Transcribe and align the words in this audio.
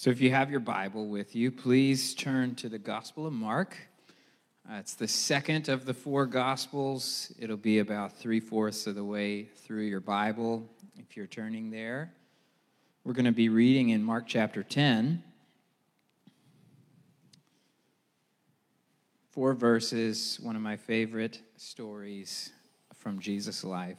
So 0.00 0.10
if 0.10 0.20
you 0.20 0.30
have 0.30 0.48
your 0.48 0.60
Bible 0.60 1.08
with 1.08 1.34
you, 1.34 1.50
please 1.50 2.14
turn 2.14 2.54
to 2.54 2.68
the 2.68 2.78
Gospel 2.78 3.26
of 3.26 3.32
Mark. 3.32 3.76
Uh, 4.70 4.76
it's 4.76 4.94
the 4.94 5.08
second 5.08 5.68
of 5.68 5.86
the 5.86 5.92
four 5.92 6.24
Gospels. 6.24 7.32
It'll 7.36 7.56
be 7.56 7.80
about 7.80 8.16
three 8.16 8.38
fourths 8.38 8.86
of 8.86 8.94
the 8.94 9.02
way 9.02 9.42
through 9.42 9.86
your 9.86 9.98
Bible 9.98 10.70
if 11.00 11.16
you're 11.16 11.26
turning 11.26 11.72
there. 11.72 12.12
We're 13.02 13.12
going 13.12 13.24
to 13.24 13.32
be 13.32 13.48
reading 13.48 13.88
in 13.88 14.04
Mark 14.04 14.28
chapter 14.28 14.62
10. 14.62 15.20
Four 19.32 19.52
verses, 19.52 20.38
one 20.40 20.54
of 20.54 20.62
my 20.62 20.76
favorite 20.76 21.40
stories 21.56 22.52
from 22.94 23.18
Jesus' 23.18 23.64
life. 23.64 23.98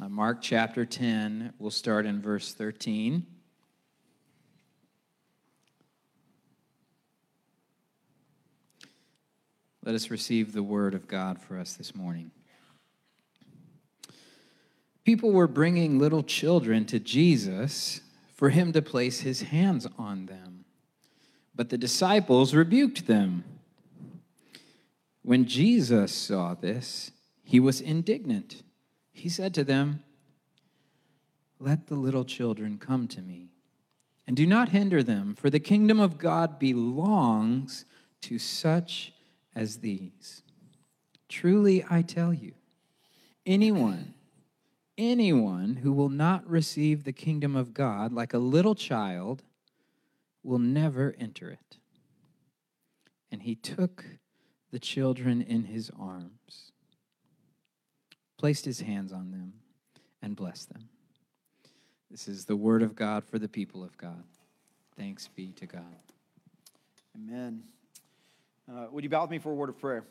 Uh, 0.00 0.08
Mark 0.08 0.40
chapter 0.40 0.86
10, 0.86 1.54
we'll 1.58 1.72
start 1.72 2.06
in 2.06 2.22
verse 2.22 2.54
13. 2.54 3.26
Let 9.90 9.96
us 9.96 10.08
receive 10.08 10.52
the 10.52 10.62
word 10.62 10.94
of 10.94 11.08
God 11.08 11.40
for 11.42 11.58
us 11.58 11.74
this 11.74 11.96
morning. 11.96 12.30
People 15.02 15.32
were 15.32 15.48
bringing 15.48 15.98
little 15.98 16.22
children 16.22 16.84
to 16.84 17.00
Jesus 17.00 18.00
for 18.36 18.50
him 18.50 18.72
to 18.74 18.82
place 18.82 19.22
his 19.22 19.42
hands 19.42 19.88
on 19.98 20.26
them. 20.26 20.64
But 21.56 21.70
the 21.70 21.76
disciples 21.76 22.54
rebuked 22.54 23.08
them. 23.08 23.42
When 25.22 25.46
Jesus 25.46 26.12
saw 26.12 26.54
this, 26.54 27.10
he 27.42 27.58
was 27.58 27.80
indignant. 27.80 28.62
He 29.10 29.28
said 29.28 29.52
to 29.54 29.64
them, 29.64 30.04
Let 31.58 31.88
the 31.88 31.96
little 31.96 32.24
children 32.24 32.78
come 32.78 33.08
to 33.08 33.20
me, 33.22 33.48
and 34.24 34.36
do 34.36 34.46
not 34.46 34.68
hinder 34.68 35.02
them, 35.02 35.34
for 35.34 35.50
the 35.50 35.58
kingdom 35.58 35.98
of 35.98 36.16
God 36.16 36.60
belongs 36.60 37.86
to 38.20 38.38
such 38.38 39.14
as 39.54 39.78
these. 39.78 40.42
Truly, 41.28 41.84
I 41.88 42.02
tell 42.02 42.32
you, 42.32 42.54
anyone, 43.46 44.14
anyone 44.98 45.76
who 45.76 45.92
will 45.92 46.08
not 46.08 46.48
receive 46.48 47.04
the 47.04 47.12
kingdom 47.12 47.56
of 47.56 47.74
God 47.74 48.12
like 48.12 48.34
a 48.34 48.38
little 48.38 48.74
child 48.74 49.42
will 50.42 50.58
never 50.58 51.14
enter 51.18 51.50
it. 51.50 51.78
And 53.30 53.42
he 53.42 53.54
took 53.54 54.04
the 54.70 54.78
children 54.78 55.40
in 55.42 55.64
his 55.64 55.90
arms, 55.98 56.72
placed 58.38 58.64
his 58.64 58.80
hands 58.80 59.12
on 59.12 59.30
them, 59.30 59.54
and 60.22 60.36
blessed 60.36 60.72
them. 60.72 60.88
This 62.10 62.26
is 62.26 62.44
the 62.44 62.56
word 62.56 62.82
of 62.82 62.96
God 62.96 63.24
for 63.24 63.38
the 63.38 63.48
people 63.48 63.84
of 63.84 63.96
God. 63.96 64.24
Thanks 64.96 65.28
be 65.28 65.52
to 65.52 65.66
God. 65.66 65.84
Amen. 67.14 67.62
Uh, 68.70 68.86
would 68.92 69.02
you 69.02 69.10
bow 69.10 69.22
with 69.22 69.30
me 69.32 69.38
for 69.40 69.50
a 69.50 69.54
word 69.54 69.68
of 69.68 69.78
prayer? 69.80 70.04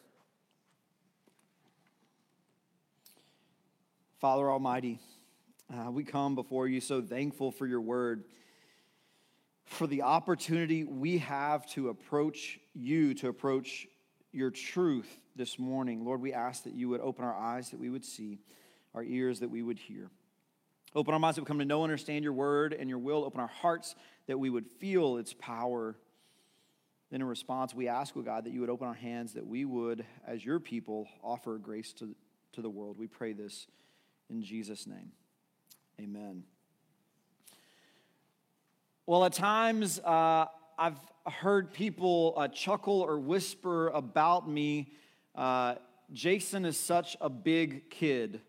Father 4.19 4.51
Almighty, 4.51 4.99
uh, 5.73 5.89
we 5.89 6.03
come 6.03 6.35
before 6.35 6.67
you 6.67 6.81
so 6.81 7.01
thankful 7.01 7.51
for 7.51 7.66
your 7.66 7.79
word, 7.79 8.25
for 9.63 9.88
the 9.88 10.01
opportunity 10.01 10.83
we 10.83 11.19
have 11.19 11.66
to 11.67 11.88
approach 11.88 12.59
you, 12.73 13.13
to 13.13 13.29
approach 13.29 13.88
your 14.33 14.51
truth 14.51 15.07
this 15.38 15.57
morning. 15.57 16.03
Lord, 16.03 16.19
we 16.19 16.33
ask 16.33 16.66
that 16.66 16.73
you 16.73 16.89
would 16.89 16.99
open 16.99 17.23
our 17.23 17.38
eyes, 17.38 17.69
that 17.69 17.79
we 17.79 17.89
would 17.89 18.03
see, 18.03 18.39
our 18.94 19.03
ears, 19.03 19.39
that 19.39 19.49
we 19.49 19.63
would 19.63 19.79
hear. 19.79 20.09
Open 20.94 21.13
our 21.13 21.19
minds 21.19 21.38
that 21.38 21.44
we 21.44 21.47
come 21.47 21.59
to 21.59 21.66
know 21.66 21.85
and 21.85 21.91
understand 21.94 22.25
your 22.25 22.33
word 22.33 22.73
and 22.73 22.89
your 22.89 22.99
will. 22.99 23.23
Open 23.23 23.39
our 23.39 23.47
hearts 23.47 23.95
that 24.27 24.38
we 24.38 24.49
would 24.49 24.67
feel 24.67 25.16
its 25.16 25.33
power 25.33 25.95
then, 27.11 27.21
in 27.21 27.27
response, 27.27 27.73
we 27.73 27.88
ask, 27.88 28.15
oh 28.15 28.21
God, 28.21 28.43
that 28.43 28.53
you 28.53 28.59
would 28.61 28.69
open 28.69 28.88
our 28.88 28.93
hands, 28.93 29.33
that 29.33 29.45
we 29.45 29.65
would, 29.65 30.05
as 30.27 30.45
your 30.45 30.59
people, 30.59 31.07
offer 31.23 31.57
grace 31.57 31.91
to, 31.94 32.16
to 32.53 32.61
the 32.61 32.69
world. 32.69 32.97
We 33.00 33.07
pray 33.07 33.34
this 33.34 33.66
in 34.29 34.44
Jesus' 34.44 34.85
name. 34.85 35.11
Amen. 36.00 36.44
Well, 39.07 39.25
at 39.25 39.34
times, 39.34 40.00
uh, 40.00 40.45
I've 40.78 41.00
heard 41.25 41.73
people 41.73 42.35
uh, 42.38 42.47
chuckle 42.47 43.01
or 43.01 43.19
whisper 43.19 43.88
about 43.88 44.47
me. 44.47 44.91
Uh, 45.34 45.75
Jason 46.13 46.63
is 46.63 46.78
such 46.78 47.17
a 47.19 47.29
big 47.29 47.89
kid. 47.89 48.41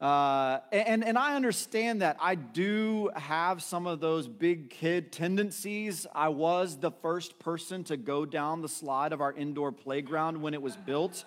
Uh, 0.00 0.58
and, 0.72 1.02
and 1.02 1.16
I 1.16 1.36
understand 1.36 2.02
that. 2.02 2.18
I 2.20 2.34
do 2.34 3.10
have 3.16 3.62
some 3.62 3.86
of 3.86 4.00
those 4.00 4.28
big 4.28 4.68
kid 4.68 5.10
tendencies. 5.10 6.06
I 6.14 6.28
was 6.28 6.76
the 6.76 6.90
first 6.90 7.38
person 7.38 7.82
to 7.84 7.96
go 7.96 8.26
down 8.26 8.60
the 8.60 8.68
slide 8.68 9.12
of 9.12 9.22
our 9.22 9.32
indoor 9.32 9.72
playground 9.72 10.42
when 10.42 10.52
it 10.52 10.60
was 10.60 10.76
built. 10.76 11.24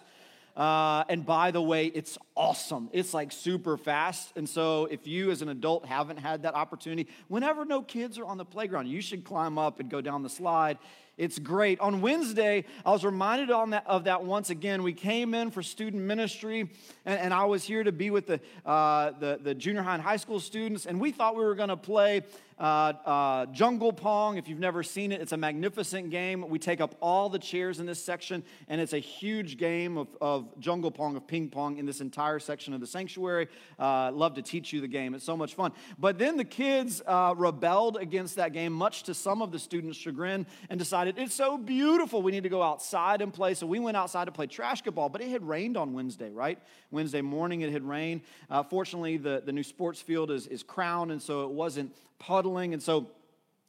Uh, 0.55 1.03
and 1.09 1.25
by 1.25 1.51
the 1.51 1.61
way, 1.61 1.87
it's 1.87 2.17
awesome. 2.35 2.89
It's 2.91 3.13
like 3.13 3.31
super 3.31 3.77
fast. 3.77 4.33
And 4.35 4.47
so, 4.47 4.85
if 4.85 5.07
you 5.07 5.31
as 5.31 5.41
an 5.41 5.49
adult 5.49 5.85
haven't 5.85 6.17
had 6.17 6.43
that 6.43 6.53
opportunity, 6.53 7.07
whenever 7.27 7.65
no 7.65 7.81
kids 7.81 8.19
are 8.19 8.25
on 8.25 8.37
the 8.37 8.45
playground, 8.45 8.87
you 8.87 9.01
should 9.01 9.23
climb 9.23 9.57
up 9.57 9.79
and 9.79 9.89
go 9.89 10.01
down 10.01 10.21
the 10.21 10.29
slide. 10.29 10.77
It's 11.19 11.37
great. 11.37 11.81
On 11.81 11.99
Wednesday, 11.99 12.63
I 12.85 12.91
was 12.91 13.03
reminded 13.03 13.49
that, 13.49 13.83
of 13.85 14.05
that 14.05 14.23
once 14.23 14.49
again. 14.49 14.83
We 14.83 14.93
came 14.93 15.33
in 15.33 15.51
for 15.51 15.61
student 15.61 16.01
ministry, 16.01 16.69
and, 17.05 17.19
and 17.19 17.33
I 17.33 17.43
was 17.43 17.65
here 17.65 17.83
to 17.83 17.91
be 17.91 18.09
with 18.09 18.27
the, 18.27 18.39
uh, 18.65 19.11
the, 19.19 19.37
the 19.43 19.53
junior 19.53 19.81
high 19.81 19.95
and 19.95 20.01
high 20.01 20.15
school 20.15 20.39
students, 20.39 20.85
and 20.85 20.97
we 20.97 21.11
thought 21.11 21.35
we 21.35 21.43
were 21.43 21.55
going 21.55 21.69
to 21.69 21.75
play 21.75 22.23
uh, 22.59 22.93
uh, 23.05 23.45
Jungle 23.47 23.93
Pong. 23.93 24.37
If 24.37 24.47
you've 24.47 24.59
never 24.59 24.83
seen 24.83 25.11
it, 25.11 25.21
it's 25.21 25.31
a 25.31 25.37
magnificent 25.37 26.09
game. 26.09 26.47
We 26.49 26.59
take 26.59 26.81
up 26.81 26.95
all 27.01 27.29
the 27.29 27.39
chairs 27.39 27.79
in 27.79 27.85
this 27.85 28.03
section, 28.03 28.43
and 28.67 28.81
it's 28.81 28.93
a 28.93 28.99
huge 28.99 29.57
game 29.57 29.97
of, 29.97 30.07
of 30.19 30.59
Jungle 30.59 30.91
Pong, 30.91 31.15
of 31.15 31.25
ping 31.25 31.49
pong 31.49 31.77
in 31.77 31.85
this 31.85 32.01
entire 32.01 32.39
section 32.39 32.73
of 32.73 32.81
the 32.81 32.87
sanctuary. 32.87 33.47
Uh, 33.77 34.11
love 34.11 34.33
to 34.35 34.41
teach 34.41 34.73
you 34.73 34.81
the 34.81 34.87
game. 34.87 35.15
It's 35.15 35.23
so 35.23 35.37
much 35.37 35.55
fun. 35.55 35.71
But 35.97 36.17
then 36.17 36.37
the 36.37 36.43
kids 36.43 37.01
uh, 37.05 37.33
rebelled 37.37 37.97
against 37.97 38.35
that 38.35 38.51
game, 38.51 38.73
much 38.73 39.03
to 39.03 39.13
some 39.13 39.41
of 39.41 39.51
the 39.51 39.59
students' 39.59 39.97
chagrin, 39.97 40.45
and 40.69 40.77
decided 40.77 41.08
it's 41.17 41.33
so 41.33 41.57
beautiful. 41.57 42.21
We 42.21 42.31
need 42.31 42.43
to 42.43 42.49
go 42.49 42.61
outside 42.61 43.21
and 43.21 43.33
play. 43.33 43.53
So 43.53 43.65
we 43.65 43.79
went 43.79 43.97
outside 43.97 44.25
to 44.25 44.31
play 44.31 44.47
trash 44.47 44.81
ball, 44.81 45.09
but 45.09 45.21
it 45.21 45.29
had 45.29 45.47
rained 45.47 45.77
on 45.77 45.93
Wednesday, 45.93 46.31
right? 46.31 46.59
Wednesday 46.91 47.21
morning 47.21 47.61
it 47.61 47.71
had 47.71 47.83
rained. 47.83 48.21
Uh, 48.49 48.63
fortunately, 48.63 49.17
the, 49.17 49.41
the 49.45 49.51
new 49.51 49.63
sports 49.63 50.01
field 50.01 50.31
is, 50.31 50.47
is 50.47 50.63
crowned, 50.63 51.11
and 51.11 51.21
so 51.21 51.43
it 51.43 51.51
wasn't 51.51 51.95
puddling. 52.19 52.73
And 52.73 52.81
so 52.81 53.07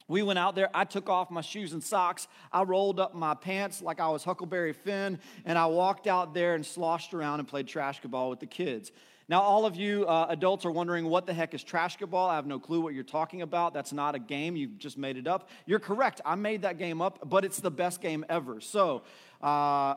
we 0.07 0.23
went 0.23 0.39
out 0.39 0.55
there. 0.55 0.69
I 0.73 0.83
took 0.83 1.09
off 1.09 1.31
my 1.31 1.41
shoes 1.41 1.73
and 1.73 1.83
socks. 1.83 2.27
I 2.51 2.63
rolled 2.63 2.99
up 2.99 3.15
my 3.15 3.33
pants 3.33 3.81
like 3.81 3.99
I 3.99 4.09
was 4.09 4.23
Huckleberry 4.23 4.73
Finn, 4.73 5.19
and 5.45 5.57
I 5.57 5.67
walked 5.67 6.05
out 6.07 6.33
there 6.33 6.53
and 6.55 6.65
sloshed 6.65 7.13
around 7.13 7.39
and 7.39 7.47
played 7.47 7.67
trash 7.67 8.01
ball 8.01 8.29
with 8.29 8.41
the 8.41 8.45
kids. 8.45 8.91
Now, 9.31 9.43
all 9.43 9.65
of 9.65 9.77
you 9.77 10.05
uh, 10.07 10.25
adults 10.27 10.65
are 10.65 10.71
wondering 10.71 11.05
what 11.05 11.25
the 11.25 11.33
heck 11.33 11.53
is 11.53 11.63
trash 11.63 11.95
ball. 11.95 12.29
I 12.29 12.35
have 12.35 12.45
no 12.45 12.59
clue 12.59 12.81
what 12.81 12.93
you're 12.93 13.05
talking 13.05 13.43
about. 13.43 13.73
That's 13.73 13.93
not 13.93 14.13
a 14.13 14.19
game. 14.19 14.57
You've 14.57 14.77
just 14.77 14.97
made 14.97 15.15
it 15.15 15.25
up. 15.25 15.47
You're 15.65 15.79
correct. 15.79 16.19
I 16.25 16.35
made 16.35 16.63
that 16.63 16.77
game 16.77 17.01
up, 17.01 17.19
but 17.23 17.45
it's 17.45 17.61
the 17.61 17.71
best 17.71 18.01
game 18.01 18.25
ever. 18.27 18.59
So, 18.59 19.03
uh, 19.41 19.95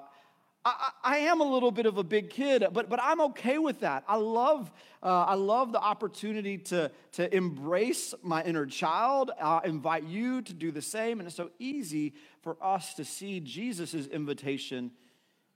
I, 0.65 0.91
I, 1.03 1.17
am 1.17 1.41
a 1.41 1.45
little 1.45 1.73
bit 1.73 1.87
of 1.87 1.99
a 1.99 2.05
big 2.05 2.31
kid, 2.31 2.65
but, 2.73 2.89
but 2.89 3.01
I'm 3.03 3.21
okay 3.23 3.59
with 3.59 3.81
that. 3.81 4.05
I 4.07 4.15
love, 4.15 4.71
uh, 5.03 5.25
I 5.25 5.35
love 5.35 5.73
the 5.73 5.81
opportunity 5.81 6.57
to, 6.59 6.93
to 7.15 7.35
embrace 7.35 8.15
my 8.23 8.41
inner 8.45 8.67
child. 8.67 9.33
I 9.43 9.63
invite 9.65 10.05
you 10.05 10.43
to 10.43 10.55
do 10.55 10.71
the 10.71 10.81
same. 10.81 11.19
And 11.19 11.27
it's 11.27 11.37
so 11.37 11.51
easy 11.59 12.15
for 12.43 12.57
us 12.63 12.95
to 12.95 13.05
see 13.05 13.41
Jesus' 13.41 14.07
invitation 14.07 14.93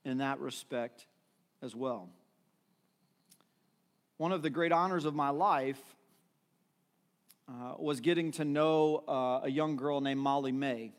in 0.05 0.19
that 0.19 0.41
respect 0.41 1.07
as 1.63 1.77
well. 1.77 2.09
One 4.19 4.33
of 4.33 4.43
the 4.43 4.51
great 4.51 4.73
honors 4.73 5.05
of 5.05 5.15
my 5.15 5.29
life 5.29 5.81
uh, 7.49 7.75
was 7.79 8.01
getting 8.01 8.33
to 8.33 8.45
know 8.45 9.05
uh, 9.07 9.43
a 9.45 9.49
young 9.49 9.77
girl 9.77 10.01
named 10.01 10.19
Molly 10.19 10.51
May, 10.51 10.91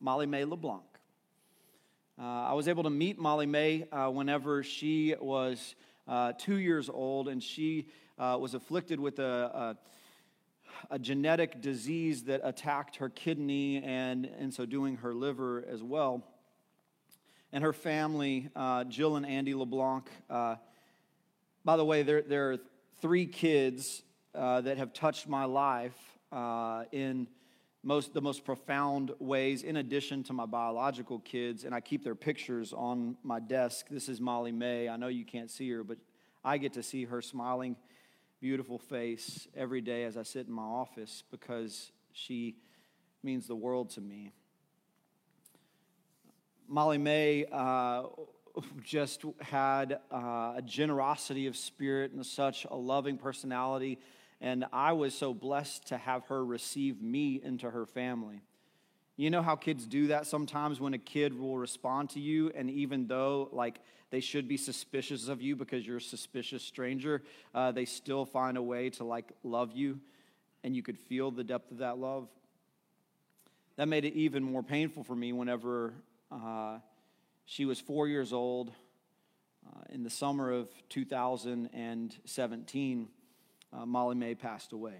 Molly 0.00 0.26
May 0.26 0.44
LeBlanc. 0.44 0.82
Uh, 2.18 2.22
I 2.24 2.54
was 2.54 2.66
able 2.66 2.82
to 2.82 2.90
meet 2.90 3.16
Molly 3.16 3.46
May 3.46 3.84
uh, 3.92 4.10
whenever 4.10 4.64
she 4.64 5.14
was 5.20 5.76
uh, 6.08 6.32
two 6.36 6.56
years 6.56 6.88
old, 6.88 7.28
and 7.28 7.40
she 7.40 7.86
uh, 8.18 8.36
was 8.40 8.54
afflicted 8.54 8.98
with 8.98 9.20
a, 9.20 9.76
a, 10.90 10.96
a, 10.96 10.98
genetic 10.98 11.60
disease 11.60 12.24
that 12.24 12.40
attacked 12.42 12.96
her 12.96 13.08
kidney 13.08 13.80
and, 13.84 14.28
in 14.40 14.50
so 14.50 14.66
doing, 14.66 14.96
her 14.96 15.14
liver 15.14 15.64
as 15.70 15.80
well. 15.80 16.24
And 17.52 17.62
her 17.62 17.72
family, 17.72 18.50
Jill 18.88 19.14
and 19.14 19.24
Andy 19.24 19.54
LeBlanc, 19.54 20.10
by 21.64 21.76
the 21.76 21.84
way, 21.84 22.02
there, 22.02 22.22
there 22.22 22.52
are 22.52 22.58
three 23.00 23.26
kids 23.26 24.02
that 24.34 24.78
have 24.78 24.92
touched 24.92 25.28
my 25.28 25.44
life 25.44 25.96
in 26.92 27.26
most 27.84 28.12
the 28.12 28.20
most 28.20 28.44
profound 28.44 29.12
ways 29.20 29.62
in 29.62 29.76
addition 29.76 30.24
to 30.24 30.32
my 30.32 30.44
biological 30.44 31.20
kids 31.20 31.62
and 31.62 31.72
i 31.72 31.80
keep 31.80 32.02
their 32.02 32.16
pictures 32.16 32.72
on 32.72 33.16
my 33.22 33.38
desk 33.38 33.86
this 33.88 34.08
is 34.08 34.20
molly 34.20 34.50
may 34.50 34.88
i 34.88 34.96
know 34.96 35.06
you 35.06 35.24
can't 35.24 35.48
see 35.48 35.70
her 35.70 35.84
but 35.84 35.96
i 36.44 36.58
get 36.58 36.72
to 36.72 36.82
see 36.82 37.04
her 37.04 37.22
smiling 37.22 37.76
beautiful 38.40 38.80
face 38.80 39.46
every 39.56 39.80
day 39.80 40.02
as 40.02 40.16
i 40.16 40.24
sit 40.24 40.48
in 40.48 40.52
my 40.52 40.60
office 40.60 41.22
because 41.30 41.92
she 42.12 42.56
means 43.22 43.46
the 43.46 43.56
world 43.56 43.90
to 43.90 44.00
me. 44.00 44.32
Molly 46.68 46.98
May 46.98 47.46
uh, 47.50 48.04
just 48.82 49.24
had 49.40 50.00
uh, 50.10 50.54
a 50.56 50.62
generosity 50.64 51.46
of 51.46 51.56
spirit 51.56 52.12
and 52.12 52.24
such 52.24 52.66
a 52.70 52.76
loving 52.76 53.18
personality. 53.18 53.98
And 54.40 54.64
I 54.72 54.92
was 54.92 55.14
so 55.14 55.34
blessed 55.34 55.88
to 55.88 55.98
have 55.98 56.24
her 56.26 56.44
receive 56.44 57.02
me 57.02 57.40
into 57.42 57.70
her 57.70 57.86
family. 57.86 58.40
You 59.16 59.30
know 59.30 59.42
how 59.42 59.56
kids 59.56 59.86
do 59.86 60.06
that 60.08 60.26
sometimes 60.26 60.78
when 60.80 60.94
a 60.94 60.98
kid 60.98 61.36
will 61.36 61.58
respond 61.58 62.10
to 62.10 62.20
you, 62.20 62.52
and 62.54 62.70
even 62.70 63.08
though, 63.08 63.48
like, 63.50 63.80
they 64.10 64.20
should 64.20 64.46
be 64.46 64.56
suspicious 64.56 65.26
of 65.26 65.42
you 65.42 65.56
because 65.56 65.84
you're 65.84 65.96
a 65.96 66.00
suspicious 66.00 66.62
stranger, 66.62 67.22
uh, 67.52 67.72
they 67.72 67.84
still 67.84 68.24
find 68.24 68.56
a 68.56 68.62
way 68.62 68.90
to, 68.90 69.02
like, 69.02 69.32
love 69.42 69.72
you, 69.72 69.98
and 70.62 70.76
you 70.76 70.84
could 70.84 70.96
feel 70.96 71.32
the 71.32 71.42
depth 71.42 71.72
of 71.72 71.78
that 71.78 71.98
love. 71.98 72.28
That 73.74 73.88
made 73.88 74.04
it 74.04 74.14
even 74.14 74.44
more 74.44 74.62
painful 74.62 75.02
for 75.02 75.16
me 75.16 75.32
whenever 75.32 75.94
uh, 76.30 76.78
she 77.48 77.64
was 77.64 77.80
four 77.80 78.06
years 78.06 78.32
old 78.34 78.70
uh, 79.66 79.80
in 79.88 80.02
the 80.02 80.10
summer 80.10 80.52
of 80.52 80.68
2017. 80.90 83.08
Uh, 83.72 83.86
Molly 83.86 84.16
May 84.16 84.34
passed 84.34 84.74
away. 84.74 84.96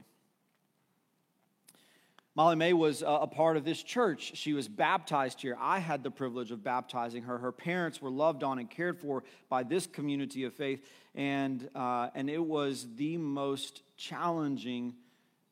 Molly 2.35 2.57
May 2.57 2.73
was 2.73 3.05
a 3.07 3.27
part 3.27 3.59
of 3.59 3.67
this 3.67 3.83
church. 3.83 4.33
She 4.35 4.55
was 4.55 4.67
baptized 4.67 5.43
here. 5.43 5.59
I 5.61 5.79
had 5.79 6.03
the 6.03 6.11
privilege 6.11 6.51
of 6.51 6.65
baptizing 6.65 7.25
her. 7.25 7.37
Her 7.37 7.53
parents 7.53 8.01
were 8.01 8.09
loved 8.09 8.43
on 8.43 8.59
and 8.59 8.71
cared 8.71 8.99
for 8.99 9.25
by 9.51 9.63
this 9.63 9.87
community 9.87 10.45
of 10.45 10.55
faith, 10.55 10.83
and, 11.15 11.69
uh, 11.75 12.09
and 12.15 12.31
it 12.31 12.43
was 12.43 12.87
the 12.97 13.19
most 13.19 13.83
challenging 13.99 14.95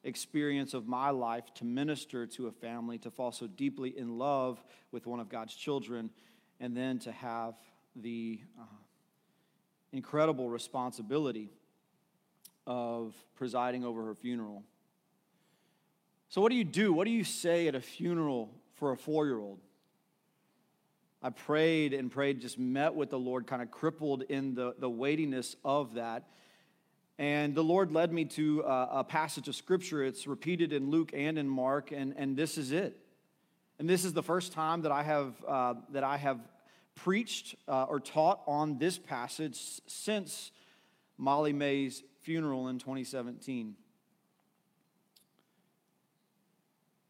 experience 0.02 0.72
of 0.72 0.88
my 0.88 1.10
life 1.10 1.44
to 1.56 1.66
minister 1.66 2.26
to 2.26 2.46
a 2.46 2.52
family, 2.52 2.96
to 2.98 3.10
fall 3.10 3.32
so 3.32 3.46
deeply 3.46 3.98
in 3.98 4.16
love 4.16 4.64
with 4.93 5.06
one 5.06 5.20
of 5.20 5.28
God's 5.28 5.54
children, 5.54 6.08
and 6.61 6.76
then 6.76 6.99
to 7.00 7.12
have 7.12 7.55
the 7.94 8.41
uh, 8.58 8.64
incredible 9.93 10.49
responsibility 10.49 11.50
of 12.67 13.14
presiding 13.37 13.85
over 13.85 14.05
her 14.06 14.14
funeral. 14.14 14.62
So, 16.29 16.41
what 16.41 16.50
do 16.50 16.56
you 16.56 16.64
do? 16.64 16.93
What 16.93 17.05
do 17.05 17.12
you 17.12 17.25
say 17.25 17.69
at 17.69 17.75
a 17.75 17.81
funeral 17.81 18.50
for 18.75 18.93
a 18.93 18.97
four 18.97 19.26
year 19.26 19.38
old? 19.38 19.61
I 21.23 21.31
prayed 21.31 21.93
and 21.93 22.11
prayed, 22.11 22.41
just 22.41 22.58
met 22.58 22.94
with 22.94 23.11
the 23.11 23.19
Lord, 23.19 23.47
kind 23.47 23.62
of 23.62 23.70
crippled 23.70 24.23
in 24.23 24.55
the, 24.55 24.75
the 24.79 24.91
weightiness 24.91 25.56
of 25.64 25.94
that. 25.94 26.29
And 27.19 27.55
the 27.55 27.64
Lord 27.64 27.91
led 27.91 28.12
me 28.12 28.26
to 28.26 28.61
a, 28.61 28.88
a 28.99 29.05
passage 29.05 29.49
of 29.49 29.56
scripture. 29.56 30.05
It's 30.05 30.26
repeated 30.26 30.73
in 30.73 30.91
Luke 30.91 31.12
and 31.14 31.38
in 31.38 31.49
Mark, 31.49 31.91
and, 31.91 32.14
and 32.17 32.37
this 32.37 32.58
is 32.58 32.73
it. 32.73 33.00
And 33.78 33.88
this 33.88 34.05
is 34.05 34.12
the 34.12 34.23
first 34.23 34.52
time 34.52 34.82
that 34.82 34.93
I 34.93 35.02
have, 35.02 35.34
uh, 35.46 35.75
that 35.93 36.02
I 36.02 36.17
have 36.17 36.40
preached 36.94 37.56
uh, 37.69 37.84
or 37.84 38.00
taught 38.00 38.43
on 38.46 38.78
this 38.78 38.99
passage 38.99 39.61
since 39.87 40.50
Molly 41.19 41.52
May's 41.52 42.02
funeral 42.23 42.69
in 42.69 42.78
2017. 42.78 43.75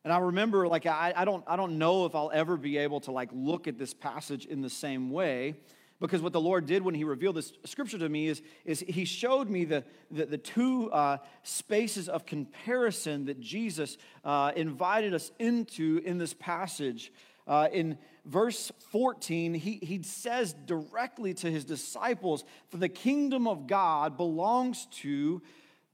And 0.05 0.13
I 0.13 0.19
remember, 0.19 0.69
like, 0.69 0.87
I, 0.87 1.13
I, 1.17 1.25
don't, 1.25 1.43
I 1.49 1.57
don't 1.57 1.79
know 1.79 2.07
if 2.07 2.15
I'll 2.15 2.31
ever 2.33 2.57
be 2.57 2.79
able 2.79 3.01
to, 3.01 3.13
like, 3.13 3.29
look 3.33 3.67
at 3.67 3.77
this 3.77 3.93
passage 3.93 4.47
in 4.47 4.61
the 4.61 4.71
same 4.71 5.11
way. 5.11 5.57
Because 6.01 6.21
what 6.21 6.33
the 6.33 6.41
Lord 6.41 6.67
did 6.67 6.83
when 6.83 6.95
He 6.95 7.05
revealed 7.05 7.37
this 7.37 7.53
scripture 7.65 7.99
to 7.99 8.09
me 8.09 8.29
is, 8.29 8.43
is 8.65 8.81
He 8.81 9.05
showed 9.05 9.49
me 9.49 9.65
the, 9.65 9.85
the, 10.11 10.27
the 10.27 10.39
two 10.39 10.91
uh, 10.93 11.19
spaces 11.43 12.09
of 12.09 12.27
comparison 12.27 13.27
that 13.27 13.41
Jesus 13.41 13.97
uh, 14.25 14.53
invited 14.55 15.15
us 15.15 15.31
into 15.39 16.03
in 16.05 16.19
this 16.19 16.35
passage. 16.35 17.13
Uh, 17.47 17.69
in 17.73 17.97
verse 18.25 18.73
14, 18.91 19.55
he, 19.55 19.79
he 19.83 20.03
says 20.03 20.53
directly 20.53 21.33
to 21.33 21.51
his 21.51 21.65
disciples, 21.65 22.45
For 22.71 22.77
the 22.77 22.89
kingdom 22.89 23.47
of 23.47 23.69
God 23.69 24.17
belongs 24.17 24.87
to 25.03 25.41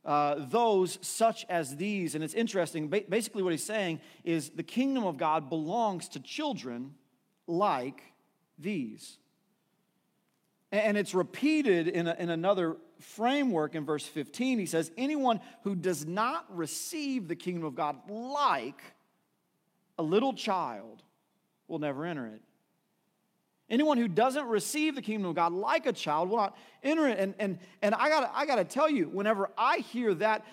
uh, 0.05 0.37
those 0.39 0.99
such 1.03 1.45
as 1.49 1.77
these. 1.77 2.15
And 2.15 2.25
it's 2.25 2.35
interesting. 2.35 2.89
basically, 2.89 3.43
what 3.43 3.53
he's 3.53 3.65
saying 3.65 4.01
is 4.25 4.51
the 4.51 4.63
kingdom 4.63 5.05
of 5.05 5.17
God 5.17 5.49
belongs 5.49 6.09
to 6.11 6.21
children 6.21 6.95
like 7.47 8.03
these. 8.59 9.19
And 10.73 10.97
it's 10.97 11.15
repeated 11.15 11.87
in, 11.87 12.09
a, 12.09 12.17
in 12.19 12.31
another 12.31 12.77
framework 12.99 13.75
in 13.75 13.85
verse 13.85 14.07
15. 14.07 14.59
He 14.59 14.65
says, 14.67 14.91
Anyone 14.97 15.41
who 15.65 15.75
does 15.75 16.07
not 16.07 16.47
receive 16.57 17.29
the 17.29 17.37
kingdom 17.37 17.65
of 17.65 17.75
God 17.75 17.99
like 18.09 18.81
a 19.99 20.03
little 20.03 20.33
child 20.33 21.03
will 21.69 21.79
never 21.79 22.07
enter 22.07 22.27
it. 22.27 22.41
Anyone 23.69 23.99
who 23.99 24.09
doesn't 24.09 24.47
receive 24.47 24.95
the 24.95 25.03
kingdom 25.03 25.29
of 25.29 25.37
God 25.37 25.53
like 25.53 25.87
a 25.87 25.93
child 25.93 26.31
will 26.31 26.39
not 26.39 26.57
enter 26.83 27.07
it. 27.07 27.19
And, 27.19 27.35
and, 27.39 27.59
and 27.83 27.95
I 27.95 28.09
got 28.09 28.33
I 28.35 28.47
to 28.57 28.65
tell 28.65 28.89
you, 28.89 29.09
whenever 29.09 29.51
I 29.57 29.79
hear 29.79 30.15
that, 30.15 30.45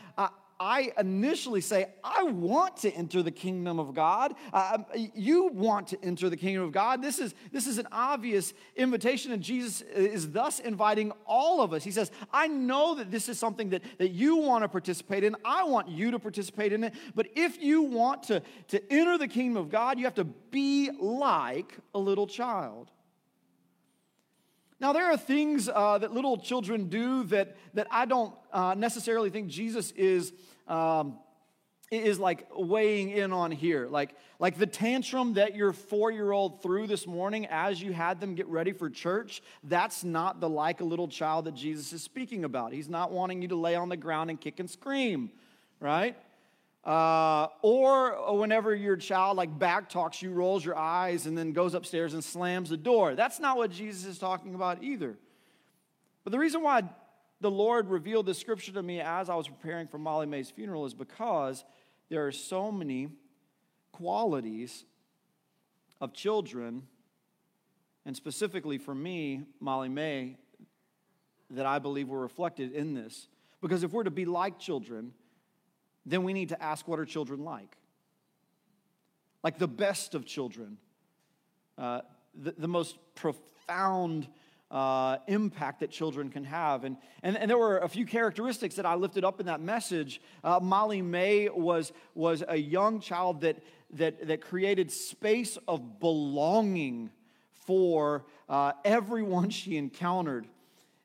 I 0.59 0.91
initially 0.97 1.61
say, 1.61 1.87
I 2.03 2.23
want 2.23 2.77
to 2.77 2.91
enter 2.91 3.23
the 3.23 3.31
kingdom 3.31 3.79
of 3.79 3.93
God. 3.93 4.35
Uh, 4.51 4.79
you 5.15 5.47
want 5.47 5.87
to 5.89 6.03
enter 6.03 6.29
the 6.29 6.35
kingdom 6.35 6.63
of 6.63 6.73
God. 6.73 7.01
This 7.01 7.19
is, 7.19 7.33
this 7.51 7.65
is 7.65 7.77
an 7.77 7.87
obvious 7.91 8.53
invitation, 8.75 9.31
and 9.31 9.41
Jesus 9.41 9.81
is 9.81 10.31
thus 10.31 10.59
inviting 10.59 11.13
all 11.25 11.61
of 11.61 11.71
us. 11.71 11.83
He 11.83 11.91
says, 11.91 12.11
I 12.33 12.47
know 12.47 12.95
that 12.95 13.09
this 13.09 13.29
is 13.29 13.39
something 13.39 13.69
that, 13.69 13.83
that 13.99 14.09
you 14.09 14.35
want 14.35 14.63
to 14.63 14.67
participate 14.67 15.23
in. 15.23 15.35
I 15.45 15.63
want 15.63 15.87
you 15.87 16.11
to 16.11 16.19
participate 16.19 16.73
in 16.73 16.83
it. 16.83 16.93
But 17.15 17.27
if 17.35 17.61
you 17.61 17.83
want 17.83 18.23
to, 18.23 18.41
to 18.67 18.91
enter 18.91 19.17
the 19.17 19.27
kingdom 19.27 19.55
of 19.57 19.69
God, 19.69 19.97
you 19.97 20.03
have 20.03 20.15
to 20.15 20.25
be 20.25 20.89
like 20.99 21.77
a 21.95 21.99
little 21.99 22.27
child. 22.27 22.91
Now, 24.81 24.93
there 24.93 25.11
are 25.11 25.17
things 25.17 25.67
uh, 25.67 25.97
that 25.97 26.13
little 26.13 26.37
children 26.37 26.87
do 26.87 27.23
that, 27.25 27.57
that 27.73 27.87
I 27.91 28.05
don't 28.05 28.33
uh, 28.53 28.75
necessarily 28.77 29.29
think 29.29 29.49
Jesus 29.49 29.91
is, 29.91 30.31
um, 30.67 31.19
is 31.91 32.17
like 32.17 32.47
weighing 32.55 33.09
in 33.09 33.33
on 33.33 33.51
here. 33.51 33.87
Like, 33.89 34.15
like 34.39 34.57
the 34.57 34.67
tantrum 34.67 35.33
that 35.33 35.53
your 35.53 35.73
four 35.73 36.11
year 36.11 36.31
old 36.31 36.63
threw 36.63 36.87
this 36.87 37.05
morning 37.05 37.45
as 37.47 37.81
you 37.81 37.91
had 37.91 38.21
them 38.21 38.35
get 38.35 38.47
ready 38.47 38.71
for 38.71 38.89
church, 38.89 39.41
that's 39.63 40.05
not 40.05 40.39
the 40.39 40.47
like 40.47 40.79
a 40.79 40.85
little 40.85 41.09
child 41.09 41.45
that 41.45 41.55
Jesus 41.55 41.91
is 41.91 42.01
speaking 42.01 42.45
about. 42.45 42.71
He's 42.71 42.89
not 42.89 43.11
wanting 43.11 43.41
you 43.41 43.49
to 43.49 43.57
lay 43.57 43.75
on 43.75 43.89
the 43.89 43.97
ground 43.97 44.29
and 44.29 44.39
kick 44.39 44.61
and 44.61 44.69
scream, 44.69 45.29
right? 45.81 46.15
Uh, 46.89 47.49
or 47.61 48.35
whenever 48.35 48.73
your 48.73 48.97
child 48.97 49.37
like 49.37 49.59
back 49.59 49.89
talks 49.89 50.23
you, 50.23 50.31
rolls 50.31 50.65
your 50.65 50.75
eyes, 50.75 51.27
and 51.27 51.37
then 51.37 51.53
goes 51.53 51.75
upstairs 51.75 52.15
and 52.15 52.23
slams 52.23 52.71
the 52.71 52.77
door. 52.77 53.13
That's 53.13 53.39
not 53.39 53.57
what 53.57 53.69
Jesus 53.69 54.05
is 54.05 54.17
talking 54.17 54.55
about 54.55 54.83
either. 54.83 55.15
But 56.23 56.31
the 56.31 56.39
reason 56.39 56.63
why 56.63 56.81
the 57.41 57.51
Lord 57.51 57.91
revealed 57.91 58.25
this 58.25 58.39
scripture 58.39 58.71
to 58.71 58.81
me 58.81 59.01
as 59.01 59.29
I 59.29 59.35
was 59.35 59.47
preparing 59.47 59.85
for 59.85 59.99
Molly 59.99 60.25
May's 60.25 60.49
funeral 60.49 60.87
is 60.87 60.95
because 60.95 61.63
there 62.09 62.25
are 62.25 62.31
so 62.31 62.71
many 62.71 63.09
qualities 63.91 64.83
of 66.01 66.11
children, 66.11 66.87
and 68.03 68.15
specifically 68.15 68.79
for 68.79 68.95
me, 68.95 69.43
Molly 69.59 69.89
May, 69.89 70.37
that 71.51 71.67
I 71.67 71.77
believe 71.77 72.09
were 72.09 72.19
reflected 72.19 72.71
in 72.73 72.95
this. 72.95 73.27
Because 73.61 73.83
if 73.83 73.91
we're 73.91 74.05
to 74.05 74.09
be 74.09 74.25
like 74.25 74.57
children, 74.57 75.13
then 76.05 76.23
we 76.23 76.33
need 76.33 76.49
to 76.49 76.61
ask 76.61 76.87
what 76.87 76.99
are 76.99 77.05
children 77.05 77.43
like? 77.43 77.77
Like 79.43 79.57
the 79.57 79.67
best 79.67 80.15
of 80.15 80.25
children, 80.25 80.77
uh, 81.77 82.01
the, 82.35 82.53
the 82.57 82.67
most 82.67 82.97
profound 83.15 84.27
uh, 84.71 85.17
impact 85.27 85.79
that 85.79 85.89
children 85.89 86.29
can 86.29 86.43
have. 86.43 86.83
And, 86.83 86.97
and, 87.23 87.37
and, 87.37 87.49
there 87.49 87.57
were 87.57 87.79
a 87.79 87.89
few 87.89 88.05
characteristics 88.05 88.75
that 88.75 88.85
I 88.85 88.93
lifted 88.95 89.23
up 89.25 89.39
in 89.39 89.47
that 89.47 89.61
message. 89.61 90.21
Uh, 90.43 90.59
Molly 90.61 91.01
May 91.01 91.49
was, 91.49 91.91
was 92.13 92.43
a 92.47 92.55
young 92.55 92.99
child 92.99 93.41
that, 93.41 93.63
that, 93.93 94.27
that 94.27 94.41
created 94.41 94.91
space 94.91 95.57
of 95.67 95.99
belonging 95.99 97.09
for 97.65 98.25
uh, 98.47 98.73
everyone 98.85 99.49
she 99.49 99.75
encountered. 99.75 100.45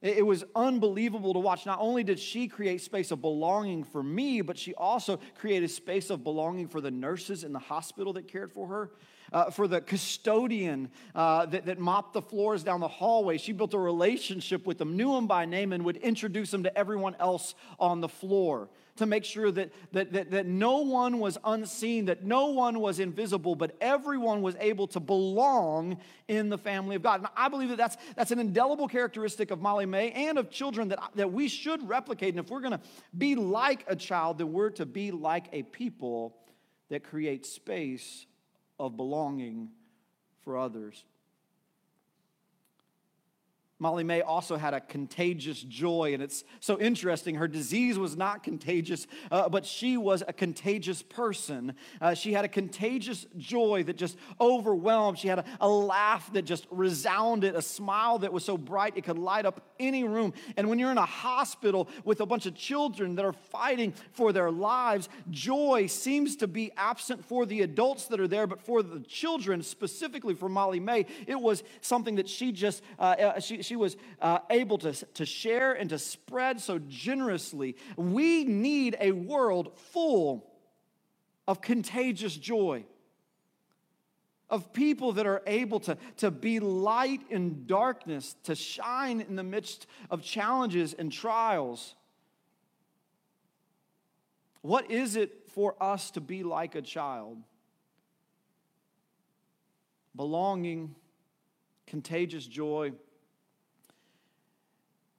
It 0.04 0.26
was 0.26 0.44
unbelievable 0.54 1.32
to 1.32 1.38
watch. 1.38 1.64
Not 1.64 1.78
only 1.80 2.04
did 2.04 2.18
she 2.18 2.46
create 2.46 2.82
space 2.82 3.10
of 3.10 3.22
belonging 3.22 3.84
for 3.84 4.02
me, 4.02 4.42
but 4.42 4.58
she 4.58 4.74
also 4.74 5.18
created 5.38 5.70
space 5.70 6.10
of 6.10 6.22
belonging 6.22 6.68
for 6.68 6.82
the 6.82 6.90
nurses 6.90 7.42
in 7.42 7.54
the 7.54 7.58
hospital 7.58 8.12
that 8.12 8.28
cared 8.28 8.52
for 8.52 8.66
her, 8.66 8.90
uh, 9.32 9.50
for 9.50 9.66
the 9.66 9.80
custodian 9.80 10.90
uh, 11.14 11.46
that, 11.46 11.64
that 11.64 11.78
mopped 11.78 12.12
the 12.12 12.20
floors 12.20 12.62
down 12.62 12.80
the 12.80 12.88
hallway. 12.88 13.38
She 13.38 13.52
built 13.52 13.72
a 13.72 13.78
relationship 13.78 14.66
with 14.66 14.76
them, 14.76 14.94
knew 14.94 15.14
them 15.14 15.26
by 15.26 15.46
name, 15.46 15.72
and 15.72 15.82
would 15.86 15.96
introduce 15.96 16.50
them 16.50 16.64
to 16.64 16.78
everyone 16.78 17.16
else 17.18 17.54
on 17.80 18.02
the 18.02 18.08
floor 18.08 18.68
to 18.96 19.06
make 19.06 19.24
sure 19.24 19.50
that, 19.50 19.72
that, 19.92 20.12
that, 20.12 20.30
that 20.30 20.46
no 20.46 20.78
one 20.78 21.18
was 21.18 21.36
unseen, 21.44 22.04
that 22.04 22.24
no 22.24 22.46
one 22.46 22.78
was 22.78 23.00
invisible, 23.00 23.56
but 23.56 23.76
everyone 23.80 24.40
was 24.40 24.56
able 24.60 24.86
to 24.88 25.00
belong 25.00 25.98
in 26.28 26.48
the 26.48 26.58
family 26.58 26.94
of 26.94 27.02
God. 27.02 27.20
And 27.20 27.28
I 27.36 27.48
believe 27.48 27.70
that 27.70 27.76
that's, 27.76 27.96
that's 28.14 28.30
an 28.30 28.38
indelible 28.38 28.86
characteristic 28.86 29.50
of 29.50 29.60
Molly 29.60 29.86
May 29.86 30.12
and 30.12 30.38
of 30.38 30.50
children 30.50 30.88
that, 30.88 31.00
that 31.16 31.32
we 31.32 31.48
should 31.48 31.88
replicate. 31.88 32.34
And 32.34 32.44
if 32.44 32.50
we're 32.50 32.60
going 32.60 32.72
to 32.72 32.80
be 33.16 33.34
like 33.34 33.84
a 33.88 33.96
child, 33.96 34.38
then 34.38 34.52
we're 34.52 34.70
to 34.70 34.86
be 34.86 35.10
like 35.10 35.48
a 35.52 35.64
people 35.64 36.36
that 36.88 37.02
create 37.02 37.44
space 37.46 38.26
of 38.78 38.96
belonging 38.96 39.70
for 40.42 40.56
others. 40.56 41.04
Molly 43.80 44.04
May 44.04 44.20
also 44.20 44.56
had 44.56 44.72
a 44.72 44.80
contagious 44.80 45.60
joy, 45.60 46.14
and 46.14 46.22
it's 46.22 46.44
so 46.60 46.78
interesting. 46.78 47.34
Her 47.34 47.48
disease 47.48 47.98
was 47.98 48.16
not 48.16 48.44
contagious, 48.44 49.08
uh, 49.32 49.48
but 49.48 49.66
she 49.66 49.96
was 49.96 50.22
a 50.28 50.32
contagious 50.32 51.02
person. 51.02 51.74
Uh, 52.00 52.14
she 52.14 52.32
had 52.32 52.44
a 52.44 52.48
contagious 52.48 53.26
joy 53.36 53.82
that 53.82 53.96
just 53.96 54.16
overwhelmed. 54.40 55.18
She 55.18 55.26
had 55.26 55.40
a, 55.40 55.44
a, 55.60 55.68
laugh 55.68 56.32
that 56.34 56.42
just 56.42 56.68
resounded, 56.70 57.56
a 57.56 57.62
smile 57.62 58.20
that 58.20 58.32
was 58.32 58.44
so 58.44 58.56
bright 58.56 58.96
it 58.96 59.02
could 59.02 59.18
light 59.18 59.44
up 59.44 59.60
any 59.80 60.04
room. 60.04 60.34
And 60.56 60.68
when 60.68 60.78
you're 60.78 60.92
in 60.92 60.98
a 60.98 61.04
hospital 61.04 61.88
with 62.04 62.20
a 62.20 62.26
bunch 62.26 62.46
of 62.46 62.54
children 62.54 63.16
that 63.16 63.24
are 63.24 63.32
fighting 63.32 63.92
for 64.12 64.32
their 64.32 64.52
lives, 64.52 65.08
joy 65.30 65.88
seems 65.88 66.36
to 66.36 66.46
be 66.46 66.70
absent 66.76 67.24
for 67.24 67.44
the 67.44 67.62
adults 67.62 68.06
that 68.06 68.20
are 68.20 68.28
there, 68.28 68.46
but 68.46 68.62
for 68.62 68.84
the 68.84 69.00
children, 69.00 69.64
specifically 69.64 70.34
for 70.34 70.48
Molly 70.48 70.78
May, 70.78 71.06
it 71.26 71.40
was 71.40 71.64
something 71.80 72.14
that 72.14 72.28
she 72.28 72.52
just, 72.52 72.80
uh, 73.00 73.02
uh 73.02 73.40
she, 73.40 73.63
she 73.64 73.76
was 73.76 73.96
uh, 74.20 74.38
able 74.50 74.78
to, 74.78 74.92
to 74.92 75.26
share 75.26 75.72
and 75.72 75.90
to 75.90 75.98
spread 75.98 76.60
so 76.60 76.78
generously. 76.78 77.76
We 77.96 78.44
need 78.44 78.96
a 79.00 79.12
world 79.12 79.76
full 79.92 80.50
of 81.46 81.60
contagious 81.60 82.36
joy, 82.36 82.84
of 84.48 84.72
people 84.72 85.12
that 85.12 85.26
are 85.26 85.42
able 85.46 85.80
to, 85.80 85.96
to 86.18 86.30
be 86.30 86.60
light 86.60 87.22
in 87.30 87.66
darkness, 87.66 88.36
to 88.44 88.54
shine 88.54 89.20
in 89.20 89.36
the 89.36 89.42
midst 89.42 89.86
of 90.10 90.22
challenges 90.22 90.94
and 90.94 91.10
trials. 91.10 91.94
What 94.60 94.90
is 94.90 95.16
it 95.16 95.48
for 95.54 95.74
us 95.82 96.10
to 96.12 96.20
be 96.20 96.42
like 96.42 96.74
a 96.74 96.82
child? 96.82 97.38
Belonging, 100.16 100.94
contagious 101.86 102.46
joy, 102.46 102.92